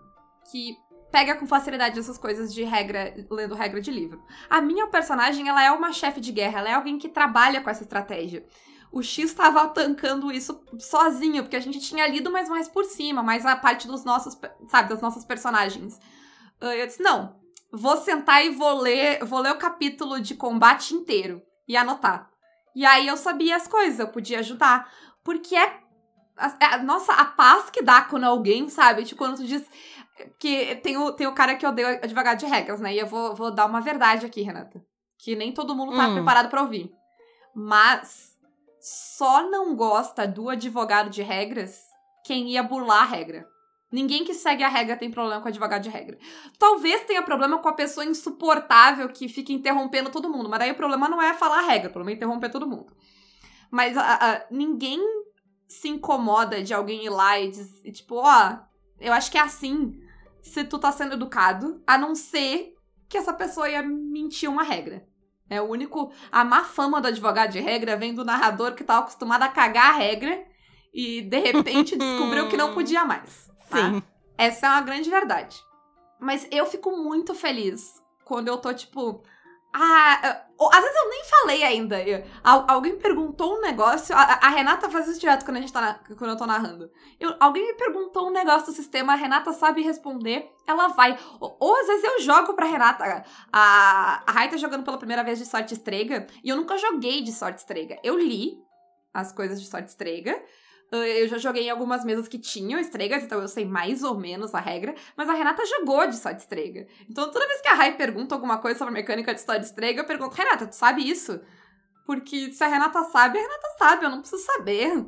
[0.51, 0.77] que
[1.11, 4.23] pega com facilidade essas coisas de regra, lendo regra de livro.
[4.49, 7.69] A minha personagem, ela é uma chefe de guerra, ela é alguém que trabalha com
[7.69, 8.43] essa estratégia.
[8.91, 13.21] O X estava tancando isso sozinho, porque a gente tinha lido mais mais por cima,
[13.21, 15.99] mais a parte dos nossos, sabe, das nossas personagens.
[16.59, 17.35] Eu disse, não,
[17.73, 22.29] vou sentar e vou ler, vou ler o capítulo de combate inteiro e anotar.
[22.75, 24.91] E aí eu sabia as coisas, eu podia ajudar.
[25.23, 25.81] Porque é.
[26.35, 29.03] A, a, nossa, a paz que dá quando alguém, sabe?
[29.03, 29.63] Tipo, quando tu diz.
[30.39, 32.93] Que tem o, tem o cara que odeia advogado de regras, né?
[32.93, 34.79] E eu vou, vou dar uma verdade aqui, Renata.
[35.17, 36.13] Que nem todo mundo tá hum.
[36.13, 36.91] preparado para ouvir.
[37.55, 38.37] Mas
[38.79, 41.79] só não gosta do advogado de regras
[42.23, 43.47] quem ia burlar a regra.
[43.93, 46.17] Ninguém que segue a regra tem problema com advogado de regra.
[46.57, 50.75] Talvez tenha problema com a pessoa insuportável que fica interrompendo todo mundo, mas aí o
[50.75, 52.91] problema não é falar a regra, o problema é interromper todo mundo.
[53.69, 54.99] Mas a, a, ninguém
[55.67, 58.57] se incomoda de alguém ir lá e diz, tipo, ó, oh,
[58.99, 60.01] eu acho que é assim
[60.41, 62.73] se tu tá sendo educado, a não ser
[63.07, 65.07] que essa pessoa ia mentir uma regra.
[65.47, 66.11] É o único.
[66.31, 69.91] A má fama do advogado de regra vem do narrador que tá acostumado a cagar
[69.91, 70.43] a regra
[70.91, 73.52] e de repente descobriu que não podia mais.
[73.73, 73.89] Tá?
[73.89, 74.03] Sim.
[74.37, 75.61] Essa é uma grande verdade.
[76.19, 79.23] Mas eu fico muito feliz quando eu tô, tipo.
[79.75, 81.97] Ah, às vezes eu nem falei ainda.
[82.43, 84.15] alguém perguntou um negócio.
[84.15, 86.91] A, a, Renata faz isso direto quando, a gente tá na, quando eu tô narrando.
[87.19, 91.17] Eu, alguém me perguntou um negócio do sistema, a Renata sabe responder, ela vai.
[91.39, 93.25] Ou, ou às vezes eu jogo pra Renata.
[93.51, 96.27] A, a Rai tá jogando pela primeira vez de sorte estrega.
[96.43, 97.99] E eu nunca joguei de sorte estrega.
[98.03, 98.53] Eu li
[99.13, 100.39] as coisas de sorte estrega.
[100.97, 104.53] Eu já joguei em algumas mesas que tinham estregas, então eu sei mais ou menos
[104.53, 106.87] a regra, mas a Renata jogou de só de estrega.
[107.09, 109.65] Então toda vez que a Rai pergunta alguma coisa sobre a mecânica de só de
[109.65, 111.41] estrega, eu pergunto, Renata, tu sabe isso?
[112.05, 115.05] Porque se a Renata sabe, a Renata sabe, eu não preciso saber.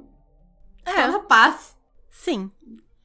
[0.85, 1.07] É.
[1.07, 1.75] na paz.
[2.09, 2.51] Sim.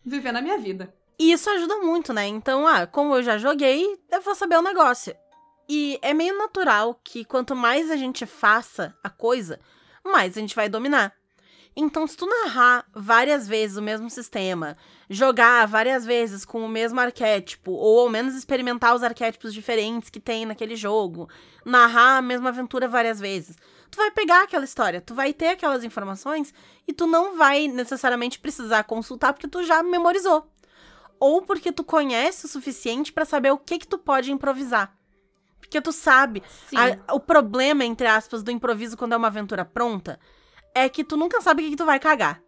[0.04, 0.94] Viver na minha vida.
[1.18, 2.26] E isso ajuda muito, né?
[2.26, 5.14] Então, ah, como eu já joguei, eu vou saber o negócio.
[5.68, 9.60] E é meio natural que quanto mais a gente faça a coisa,
[10.04, 11.14] mais a gente vai dominar.
[11.76, 14.76] Então, se tu narrar várias vezes o mesmo sistema,
[15.08, 20.18] jogar várias vezes com o mesmo arquétipo, ou ao menos experimentar os arquétipos diferentes que
[20.18, 21.28] tem naquele jogo,
[21.64, 23.56] narrar a mesma aventura várias vezes,
[23.90, 26.52] tu vai pegar aquela história, tu vai ter aquelas informações
[26.88, 30.50] e tu não vai necessariamente precisar consultar porque tu já memorizou.
[31.20, 34.96] Ou porque tu conhece o suficiente para saber o que que tu pode improvisar.
[35.58, 36.42] Porque tu sabe.
[37.06, 40.18] A, o problema, entre aspas, do improviso quando é uma aventura pronta
[40.74, 42.42] é que tu nunca sabe o que, que tu vai cagar.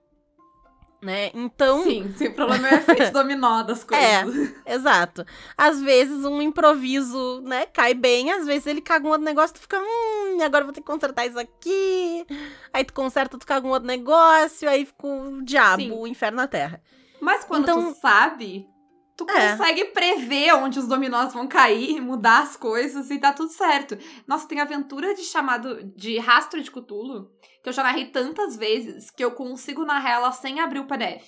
[1.02, 1.32] Né?
[1.34, 1.82] Então.
[1.82, 4.54] Sim, sim, o problema é o efeito dominó das coisas.
[4.64, 5.26] É, exato.
[5.58, 9.60] Às vezes um improviso, né, cai bem, às vezes ele caga um outro negócio, tu
[9.62, 12.24] fica, hum, agora vou ter que consertar isso aqui.
[12.72, 15.90] Aí tu conserta, tu caga um outro negócio, aí fica o diabo, sim.
[15.90, 16.80] o inferno na terra.
[17.20, 18.68] Mas quando então, tu sabe,
[19.16, 19.50] tu é.
[19.50, 23.96] consegue prever onde os dominós vão cair, mudar as coisas e tá tudo certo.
[24.26, 27.30] Nossa, tem aventura de chamado de rastro de Cutulo
[27.62, 31.24] que eu já narrei tantas vezes que eu consigo narrar ela sem abrir o PDF.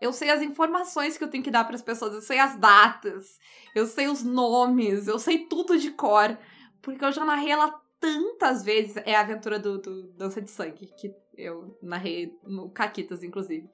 [0.00, 2.56] Eu sei as informações que eu tenho que dar para as pessoas, eu sei as
[2.56, 3.38] datas,
[3.74, 6.36] eu sei os nomes, eu sei tudo de cor,
[6.82, 8.96] porque eu já narrei ela tantas vezes.
[9.06, 13.66] É a aventura do, do Dança de Sangue, que eu narrei no Caquitas, inclusive.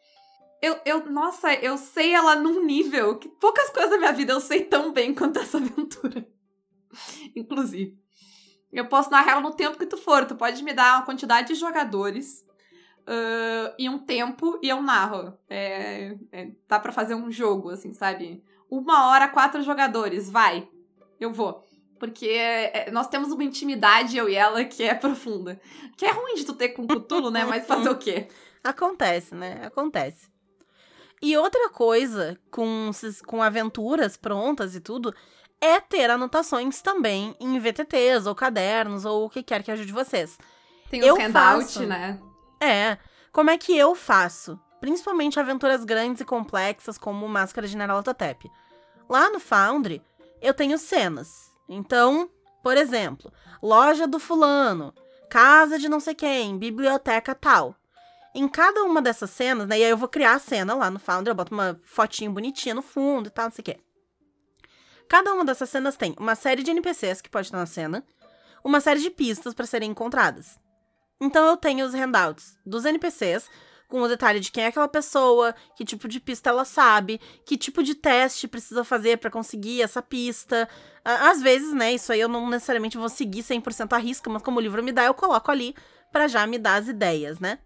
[0.62, 4.40] Eu, eu, nossa, eu sei ela num nível que poucas coisas da minha vida eu
[4.40, 6.26] sei tão bem quanto essa aventura.
[7.34, 7.98] inclusive.
[8.72, 10.24] Eu posso narrar ela no tempo que tu for.
[10.24, 12.44] Tu pode me dar uma quantidade de jogadores
[13.00, 15.36] uh, e um tempo e eu narro.
[15.48, 18.42] É, é, dá para fazer um jogo, assim, sabe?
[18.70, 20.68] Uma hora, quatro jogadores, vai.
[21.18, 21.66] Eu vou.
[21.98, 25.60] Porque é, nós temos uma intimidade, eu e ela, que é profunda.
[25.96, 27.44] Que é ruim de tu ter com o Cthulhu, né?
[27.46, 28.28] Mas fazer o quê?
[28.62, 29.60] Acontece, né?
[29.64, 30.29] Acontece.
[31.22, 32.90] E outra coisa, com,
[33.26, 35.14] com aventuras prontas e tudo,
[35.60, 40.38] é ter anotações também em VTTs ou cadernos ou o que quer que ajude vocês.
[40.88, 41.86] Tem o handout, faço...
[41.86, 42.18] né?
[42.60, 42.96] É.
[43.30, 44.58] Como é que eu faço?
[44.80, 48.50] Principalmente aventuras grandes e complexas como Máscara de Neraltotep.
[49.08, 50.02] Lá no Foundry,
[50.40, 51.52] eu tenho cenas.
[51.68, 52.30] Então,
[52.62, 53.30] por exemplo,
[53.62, 54.94] loja do fulano,
[55.28, 57.76] casa de não sei quem, biblioteca tal.
[58.34, 59.78] Em cada uma dessas cenas, né?
[59.78, 62.74] E aí eu vou criar a cena lá no Foundry, eu boto uma fotinho bonitinha
[62.74, 63.80] no fundo e tal, não sei o quê.
[65.08, 68.04] Cada uma dessas cenas tem uma série de NPCs que pode estar na cena,
[68.62, 70.58] uma série de pistas para serem encontradas.
[71.20, 73.50] Então eu tenho os handouts dos NPCs,
[73.88, 77.58] com o detalhe de quem é aquela pessoa, que tipo de pista ela sabe, que
[77.58, 80.68] tipo de teste precisa fazer para conseguir essa pista.
[81.04, 84.58] Às vezes, né, isso aí eu não necessariamente vou seguir 100% a risca, mas como
[84.58, 85.74] o livro me dá, eu coloco ali
[86.12, 87.58] para já me dar as ideias, né?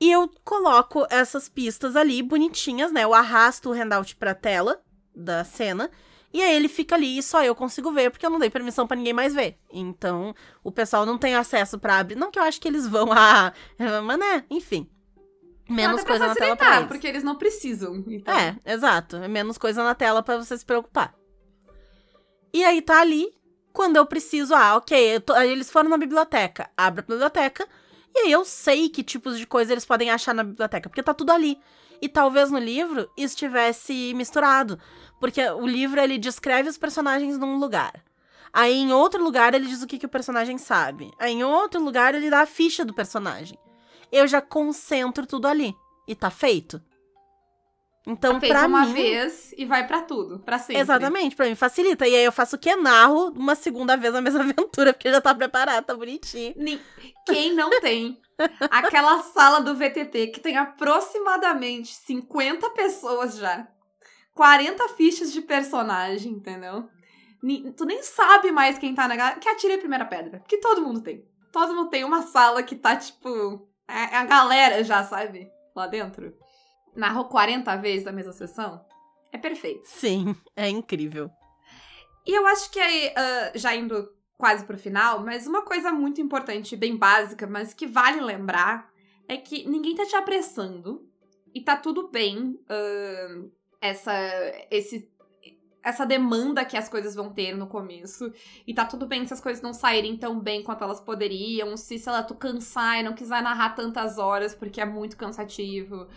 [0.00, 3.04] E eu coloco essas pistas ali bonitinhas, né?
[3.04, 4.80] Eu arrasto o handout pra tela
[5.14, 5.90] da cena
[6.36, 8.86] e aí ele fica ali e só eu consigo ver, porque eu não dei permissão
[8.86, 9.58] para ninguém mais ver.
[9.72, 12.14] Então, o pessoal não tem acesso para abrir.
[12.14, 13.54] Não que eu acho que eles vão a.
[14.04, 14.86] Mas né, enfim.
[15.66, 16.88] Menos coisa na tela pra eles.
[16.88, 18.04] porque eles não precisam.
[18.06, 18.34] Então.
[18.34, 19.16] É, exato.
[19.16, 21.14] É menos coisa na tela para você se preocupar.
[22.52, 23.32] E aí tá ali,
[23.72, 27.66] quando eu preciso, ah, ok, tô, eles foram na biblioteca, abro a biblioteca,
[28.16, 31.12] e aí eu sei que tipos de coisa eles podem achar na biblioteca, porque tá
[31.12, 31.60] tudo ali.
[32.00, 34.78] E talvez no livro estivesse misturado,
[35.20, 38.02] porque o livro ele descreve os personagens num lugar.
[38.54, 41.10] Aí em outro lugar ele diz o que, que o personagem sabe.
[41.18, 43.58] Aí em outro lugar ele dá a ficha do personagem.
[44.10, 45.74] Eu já concentro tudo ali.
[46.08, 46.80] E tá feito.
[48.06, 50.80] Então, feito pra uma mim, vez e vai pra tudo, pra sempre.
[50.80, 52.06] Exatamente, pra mim facilita.
[52.06, 52.74] E aí eu faço o que?
[52.76, 56.54] Narro uma segunda vez a mesma aventura, porque já tá preparado, tá bonitinho.
[56.56, 56.80] Ni-
[57.26, 58.20] Quem não tem
[58.70, 63.66] aquela sala do VTT que tem aproximadamente 50 pessoas já,
[64.34, 66.88] 40 fichas de personagem, entendeu?
[67.76, 70.82] Tu nem sabe mais quem tá na galera, que atire a primeira pedra, que todo
[70.82, 71.24] mundo tem.
[71.52, 75.48] Todo mundo tem uma sala que tá, tipo, é é a galera já, sabe?
[75.74, 76.34] Lá dentro.
[76.96, 78.84] Narrou 40 vezes a mesma sessão.
[79.32, 79.82] É perfeito.
[79.84, 81.30] Sim, é incrível.
[82.26, 86.20] E eu acho que aí, ah, já indo quase pro final, mas uma coisa muito
[86.20, 88.90] importante, bem básica, mas que vale lembrar,
[89.28, 91.08] é que ninguém tá te apressando.
[91.54, 93.44] E tá tudo bem ah,
[93.80, 94.12] essa,
[94.70, 95.08] esse,
[95.82, 98.32] essa demanda que as coisas vão ter no começo.
[98.66, 101.76] E tá tudo bem se as coisas não saírem tão bem quanto elas poderiam.
[101.76, 106.08] Se, sei lá, tu cansar e não quiser narrar tantas horas porque é muito cansativo.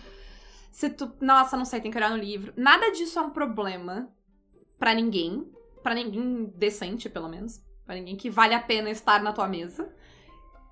[0.80, 1.12] Se tu.
[1.20, 2.54] Nossa, não sei, tem que olhar no livro.
[2.56, 4.10] Nada disso é um problema
[4.80, 5.46] pra ninguém.
[5.84, 7.62] Pra ninguém decente, pelo menos.
[7.86, 9.94] Pra ninguém que vale a pena estar na tua mesa.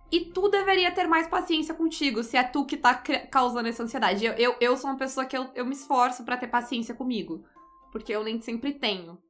[0.09, 2.95] E tu deveria ter mais paciência contigo, se é tu que tá
[3.29, 4.25] causando essa ansiedade.
[4.25, 7.43] Eu, eu, eu sou uma pessoa que eu, eu me esforço pra ter paciência comigo.
[7.91, 9.21] Porque eu nem sempre tenho.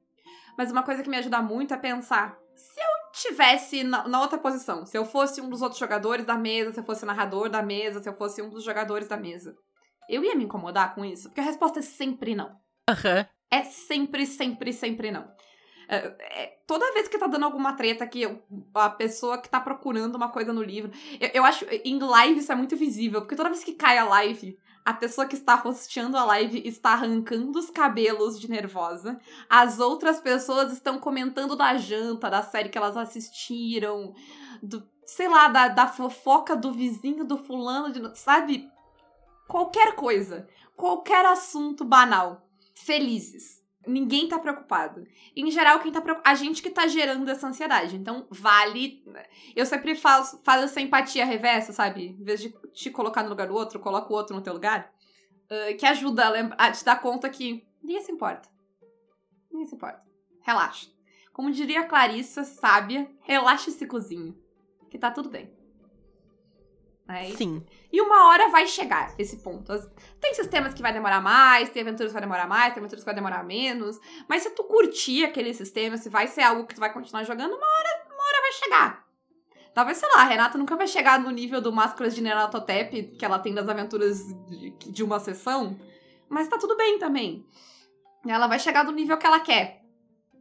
[0.56, 4.38] Mas uma coisa que me ajuda muito é pensar: se eu tivesse na, na outra
[4.38, 7.63] posição, se eu fosse um dos outros jogadores da mesa, se eu fosse narrador da
[7.63, 9.58] mesa, se eu fosse um dos jogadores da mesa,
[10.10, 11.30] eu ia me incomodar com isso?
[11.30, 12.56] Porque a resposta é sempre não.
[12.89, 13.26] Aham.
[13.50, 15.28] É sempre, sempre, sempre não.
[15.89, 18.43] É, é, toda vez que tá dando alguma treta que eu-
[18.74, 20.91] a pessoa que tá procurando uma coisa no livro.
[21.20, 21.65] Eu, eu acho.
[21.86, 25.26] Em live isso é muito visível, porque toda vez que cai a live, a pessoa
[25.26, 29.17] que está hosteando a live está arrancando os cabelos de nervosa.
[29.50, 34.13] As outras pessoas estão comentando da janta, da série que elas assistiram,
[34.62, 38.70] do, sei lá, da, da fofoca do vizinho do fulano, de, sabe?
[39.48, 40.48] Qualquer coisa.
[40.76, 42.48] Qualquer assunto banal.
[42.76, 43.64] Felizes.
[43.86, 45.06] Ninguém tá preocupado.
[45.36, 46.30] Em geral, quem tá preocupado.
[46.30, 47.96] A gente que tá gerando essa ansiedade.
[47.96, 49.04] Então, vale.
[49.56, 52.08] Eu sempre faço, faço essa empatia reversa, sabe?
[52.20, 54.94] Em vez de te colocar no lugar do outro, coloca o outro no teu lugar.
[55.50, 58.50] Ah, que ajuda a, lembra- a te dar conta que ninguém se importa.
[59.50, 60.04] Ninguém se importa.
[60.42, 60.88] Relaxa.
[61.32, 64.38] Como diria a Clarissa, sábia, relaxa esse cozinho.
[64.90, 65.50] Que tá tudo bem.
[67.10, 67.63] É, e- Sim.
[67.91, 69.72] e uma hora vai chegar esse ponto.
[70.20, 73.06] Tem sistemas que vai demorar mais, tem aventuras que vai demorar mais, tem aventuras que
[73.06, 73.98] vai demorar menos.
[74.28, 77.52] Mas se tu curtir aquele sistema, se vai ser algo que tu vai continuar jogando,
[77.56, 79.08] uma hora, uma hora vai chegar.
[79.74, 83.24] Talvez, sei lá, a Renata nunca vai chegar no nível do Máscaras de Neratotep que
[83.24, 85.80] ela tem das aventuras de, de uma sessão.
[86.28, 87.46] Mas tá tudo bem também.
[88.28, 89.82] Ela vai chegar no nível que ela quer.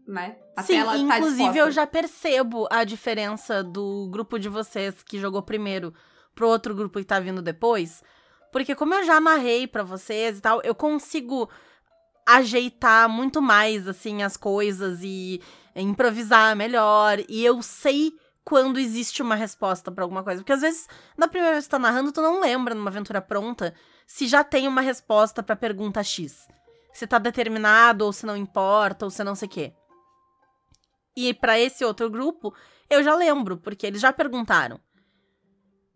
[0.09, 0.37] Né?
[0.57, 1.59] Até Sim, ela tá inclusive disposta.
[1.59, 5.93] eu já percebo a diferença do grupo de vocês que jogou primeiro
[6.37, 8.05] pro outro grupo que tá vindo depois.
[8.53, 11.51] Porque como eu já narrei pra vocês e tal, eu consigo
[12.27, 15.41] ajeitar muito mais, assim, as coisas e
[15.75, 17.19] improvisar melhor.
[17.29, 18.13] E eu sei
[18.45, 20.41] quando existe uma resposta pra alguma coisa.
[20.41, 23.75] Porque às vezes, na primeira vez que tá narrando, tu não lembra numa aventura pronta
[24.07, 26.47] se já tem uma resposta pra pergunta X.
[26.93, 29.73] Se tá determinado, ou se não importa, ou se não sei o quê.
[31.17, 32.55] E pra esse outro grupo,
[32.89, 34.81] eu já lembro, porque eles já perguntaram.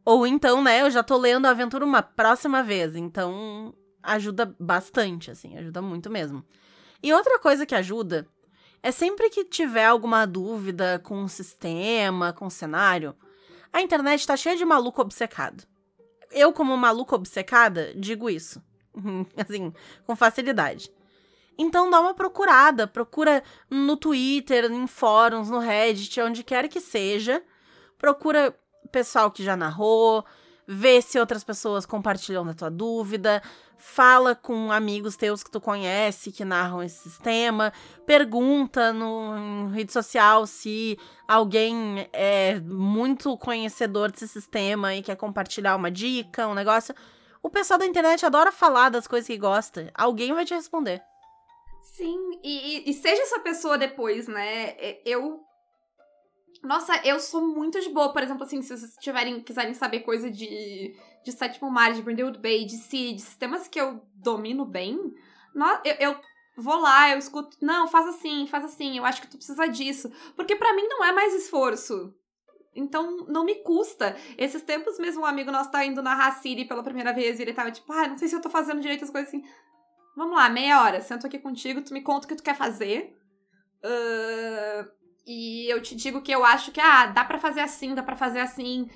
[0.04, 5.30] Ou então, né, eu já tô lendo a aventura uma próxima vez, então ajuda bastante,
[5.30, 6.44] assim, ajuda muito mesmo.
[7.02, 8.26] E outra coisa que ajuda
[8.82, 13.14] é sempre que tiver alguma dúvida com o sistema, com o cenário,
[13.72, 15.64] a internet tá cheia de maluco obcecado.
[16.30, 18.62] Eu, como maluca obcecada, digo isso.
[19.36, 19.72] assim,
[20.06, 20.90] com facilidade.
[21.58, 27.42] Então dá uma procurada, procura no Twitter, em fóruns, no Reddit, onde quer que seja.
[27.98, 28.58] Procura
[28.90, 30.24] pessoal que já narrou,
[30.66, 33.42] vê se outras pessoas compartilham da tua dúvida,
[33.76, 37.72] fala com amigos teus que tu conhece que narram esse sistema,
[38.06, 45.90] pergunta no rede social se alguém é muito conhecedor desse sistema e quer compartilhar uma
[45.90, 46.94] dica, um negócio.
[47.42, 49.90] O pessoal da internet adora falar das coisas que gosta.
[49.94, 51.02] Alguém vai te responder.
[51.96, 54.74] Sim, e, e- e seja essa pessoa depois, né?
[54.78, 55.40] É, Eu.
[56.62, 60.30] Nossa, eu sou muito de boa, por exemplo, assim, se vocês tiverem, quiserem saber coisa
[60.30, 60.94] de,
[61.24, 64.96] de Sétimo Mar, de Brindlewood Bay, de Sea, de sistemas que eu domino bem,
[65.54, 66.20] no- eu, eu
[66.58, 70.10] vou lá, eu escuto, não, faz assim, faz assim, eu acho que tu precisa disso.
[70.36, 72.14] Porque para mim não é mais esforço.
[72.74, 74.14] Então, não me custa.
[74.38, 77.54] Esses tempos mesmo, um amigo nosso tá indo na City pela primeira vez e ele
[77.54, 79.42] tava tipo, ah, não sei se eu tô fazendo direito as coisas assim.
[80.16, 83.16] Vamos lá, meia hora, sento aqui contigo, tu me conta o que tu quer fazer.
[83.82, 84.99] Uh,
[85.30, 88.16] e eu te digo que eu acho que, ah, dá para fazer assim, dá para
[88.16, 88.90] fazer assim,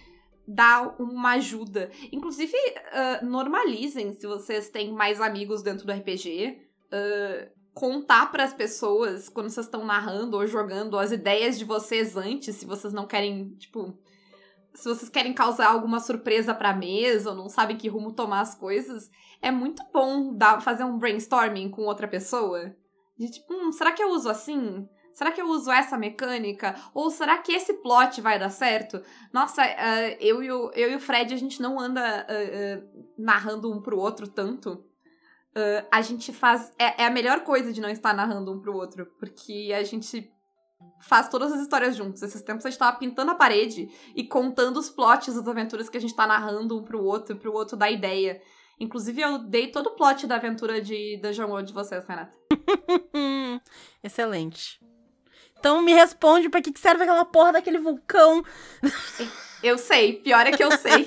[0.49, 1.93] dá uma ajuda.
[2.11, 6.61] Inclusive, uh, normalizem se vocês têm mais amigos dentro do RPG.
[6.87, 12.17] Uh, contar para as pessoas quando vocês estão narrando ou jogando as ideias de vocês
[12.17, 13.97] antes, se vocês não querem, tipo,
[14.75, 18.57] se vocês querem causar alguma surpresa pra mesa ou não sabem que rumo tomar as
[18.57, 19.09] coisas,
[19.41, 22.75] é muito bom dar, fazer um brainstorming com outra pessoa.
[23.17, 24.89] De tipo, hum, será que eu uso assim?
[25.15, 26.75] Será que eu uso essa mecânica?
[26.93, 29.01] Ou será que esse plot vai dar certo?
[29.33, 33.05] Nossa, uh, eu, e o, eu e o Fred, a gente não anda uh, uh,
[33.17, 34.85] narrando um pro outro tanto.
[35.91, 36.73] a gente faz.
[36.79, 39.07] É, é, a melhor coisa de não estar narrando um pro outro.
[39.19, 40.29] Porque a gente
[41.01, 42.23] faz todas as histórias juntos.
[42.23, 45.97] Esses tempos a gente tava pintando a parede e contando os plots das aventuras que
[45.97, 48.41] a gente tá narrando um pro outro, pro outro dar ideia.
[48.81, 52.37] Inclusive, eu dei todo o plot da aventura de Dungeon World de vocês, Renata.
[54.03, 54.81] Excelente.
[55.65, 58.45] Então me responde pra que serve aquela porra daquele vulcão.
[59.63, 61.03] Eu sei, pior é que eu sei.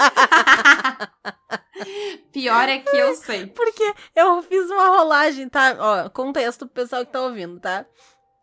[2.33, 3.45] pior é que eu sei.
[3.45, 5.75] Porque eu fiz uma rolagem, tá?
[5.77, 7.85] Ó, contexto pro pessoal que tá ouvindo, tá?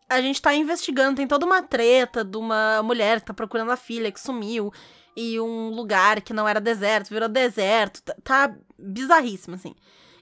[0.07, 3.75] A gente tá investigando, tem toda uma treta de uma mulher que tá procurando a
[3.75, 4.71] filha que sumiu.
[5.17, 8.01] E um lugar que não era deserto, virou deserto.
[8.01, 9.75] Tá, tá bizarríssimo, assim.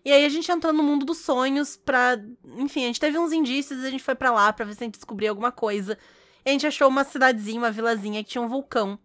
[0.05, 2.17] E aí a gente entrou no mundo dos sonhos pra.
[2.57, 4.83] Enfim, a gente teve uns indícios e a gente foi para lá pra ver se
[4.83, 5.97] a gente descobria alguma coisa.
[6.45, 8.99] E a gente achou uma cidadezinha, uma vilazinha que tinha um vulcão.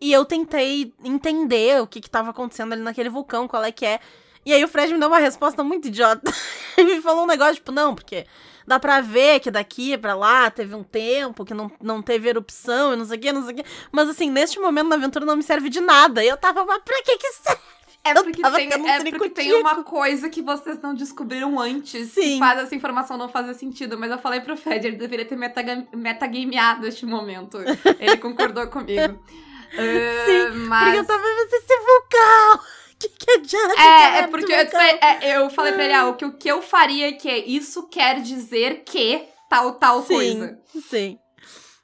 [0.00, 3.84] E eu tentei entender o que que tava acontecendo ali naquele vulcão, qual é que
[3.84, 4.00] é.
[4.44, 6.32] E aí o Fred me deu uma resposta muito idiota.
[6.76, 8.26] Ele me falou um negócio, tipo, não, porque
[8.66, 12.92] dá pra ver que daqui pra lá teve um tempo que não, não teve erupção
[12.92, 13.64] e não sei o que, não sei o que.
[13.90, 16.22] Mas assim, neste momento na aventura não me serve de nada.
[16.24, 17.75] E eu tava, mas pra que que serve?
[18.10, 22.20] É porque, tem, é porque tem uma coisa que vocês não descobriram antes Sim.
[22.20, 23.98] que faz essa informação não fazer sentido.
[23.98, 27.58] Mas eu falei pro Fred, ele deveria ter metagameado este momento.
[27.98, 29.14] Ele concordou comigo.
[29.14, 29.76] Uh,
[30.26, 30.84] Sim, mas...
[30.84, 32.66] porque eu tava vendo esse vulcão.
[32.98, 33.80] Que que adianta?
[33.80, 36.62] É, é porque eu, é, eu falei pra ele, ah, o que, o que eu
[36.62, 40.58] faria que é isso quer dizer que tal, tal sim, coisa.
[40.88, 41.18] Sim.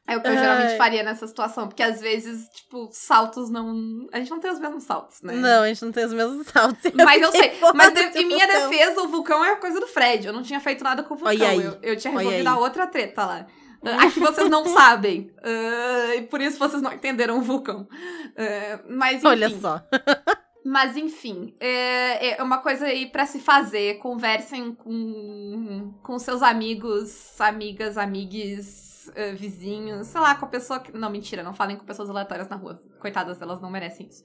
[0.07, 4.09] É o que eu geralmente faria nessa situação, porque às vezes, tipo, saltos não.
[4.13, 5.35] A gente não tem os mesmos saltos, né?
[5.35, 6.85] Não, a gente não tem os mesmos saltos.
[6.85, 7.53] Eu mas eu sei.
[7.75, 8.71] Mas de, em minha vulcão.
[8.71, 10.27] defesa, o vulcão é coisa do Fred.
[10.27, 11.61] Eu não tinha feito nada com o vulcão.
[11.61, 13.47] Eu, eu tinha resolvido a outra treta lá.
[13.81, 15.31] Uh, aqui vocês não sabem.
[15.39, 17.83] Uh, e por isso vocês não entenderam o vulcão.
[17.83, 19.27] Uh, mas enfim.
[19.29, 19.81] Olha só.
[20.65, 23.99] Mas enfim, é, é uma coisa aí para se fazer.
[23.99, 30.93] Conversem com, com seus amigos, amigas, amigues uh, vizinhos, sei lá, com a pessoa que.
[30.93, 32.81] Não, mentira, não falem com pessoas aleatórias na rua.
[32.99, 34.23] Coitadas, elas não merecem isso.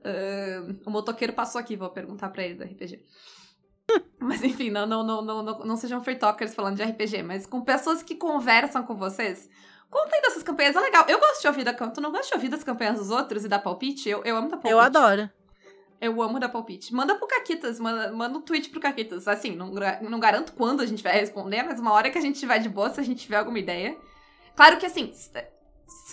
[0.00, 3.04] Uh, o motoqueiro passou aqui, vou perguntar pra ele do RPG.
[4.20, 7.46] mas enfim, não, não, não, não, não, não sejam free talkers falando de RPG, mas
[7.46, 9.48] com pessoas que conversam com vocês.
[9.90, 11.06] Contem dessas campanhas, é legal.
[11.08, 13.48] Eu gosto de ouvir da Tu não gosta de ouvir das campanhas dos outros e
[13.48, 14.08] dar palpite?
[14.08, 14.72] Eu, eu amo dar palpite.
[14.72, 15.30] Eu adoro.
[16.00, 16.94] Eu amo dar palpite.
[16.94, 19.26] Manda pro Caquitas, manda, manda um tweet pro Caquitas.
[19.26, 19.72] Assim, não,
[20.02, 22.68] não garanto quando a gente vai responder, mas uma hora que a gente tiver de
[22.68, 23.98] boa, se a gente tiver alguma ideia.
[24.54, 25.12] Claro que assim,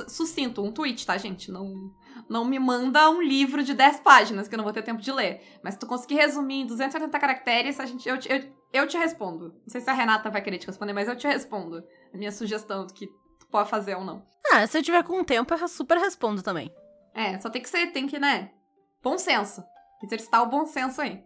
[0.07, 1.51] sucinto, um tweet, tá, gente?
[1.51, 1.91] Não,
[2.27, 5.11] não me manda um livro de 10 páginas que eu não vou ter tempo de
[5.11, 5.41] ler.
[5.63, 9.49] Mas se tu conseguir resumir em 280 caracteres, a gente, eu, eu, eu te respondo.
[9.49, 11.83] Não sei se a Renata vai querer te responder, mas eu te respondo.
[12.13, 13.07] A minha sugestão do que
[13.39, 14.25] tu pode fazer ou não.
[14.51, 16.73] Ah, se eu tiver com tempo, eu super respondo também.
[17.13, 18.51] É, só tem que ser, tem que, né?
[19.01, 19.63] Bom senso.
[20.03, 21.23] Exercitar o bom senso aí.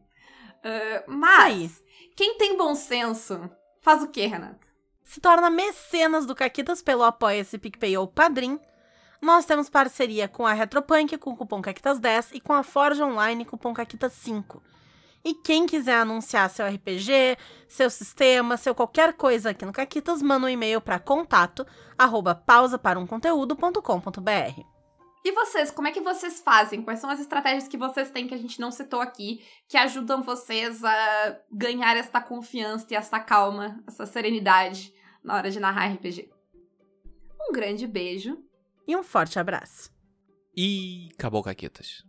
[0.60, 1.72] Uh, mas, aí.
[2.16, 3.50] quem tem bom senso,
[3.82, 4.68] faz o quê, Renata?
[5.04, 8.60] Se torna mecenas do Caquitas pelo Apoia-se PicPay ou Padrim.
[9.22, 13.44] Nós temos parceria com a Retropunk com o cupom Caquitas10 e com a Forge Online
[13.44, 14.62] cupom Caquitas5.
[15.24, 20.46] E quem quiser anunciar seu RPG, seu sistema, seu qualquer coisa aqui no Caquitas, manda
[20.46, 21.66] um e-mail para contato
[21.98, 24.69] arroba pausaparumconteúdo.com.br.
[25.24, 26.82] E vocês, como é que vocês fazem?
[26.82, 30.24] Quais são as estratégias que vocês têm que a gente não citou aqui, que ajudam
[30.24, 34.94] vocês a ganhar essa confiança e essa calma, essa serenidade
[35.24, 36.30] na hora de narrar RPG?
[37.42, 38.38] Um grande beijo.
[38.88, 39.92] E um forte abraço.
[40.56, 42.09] E acabou, Caquetas.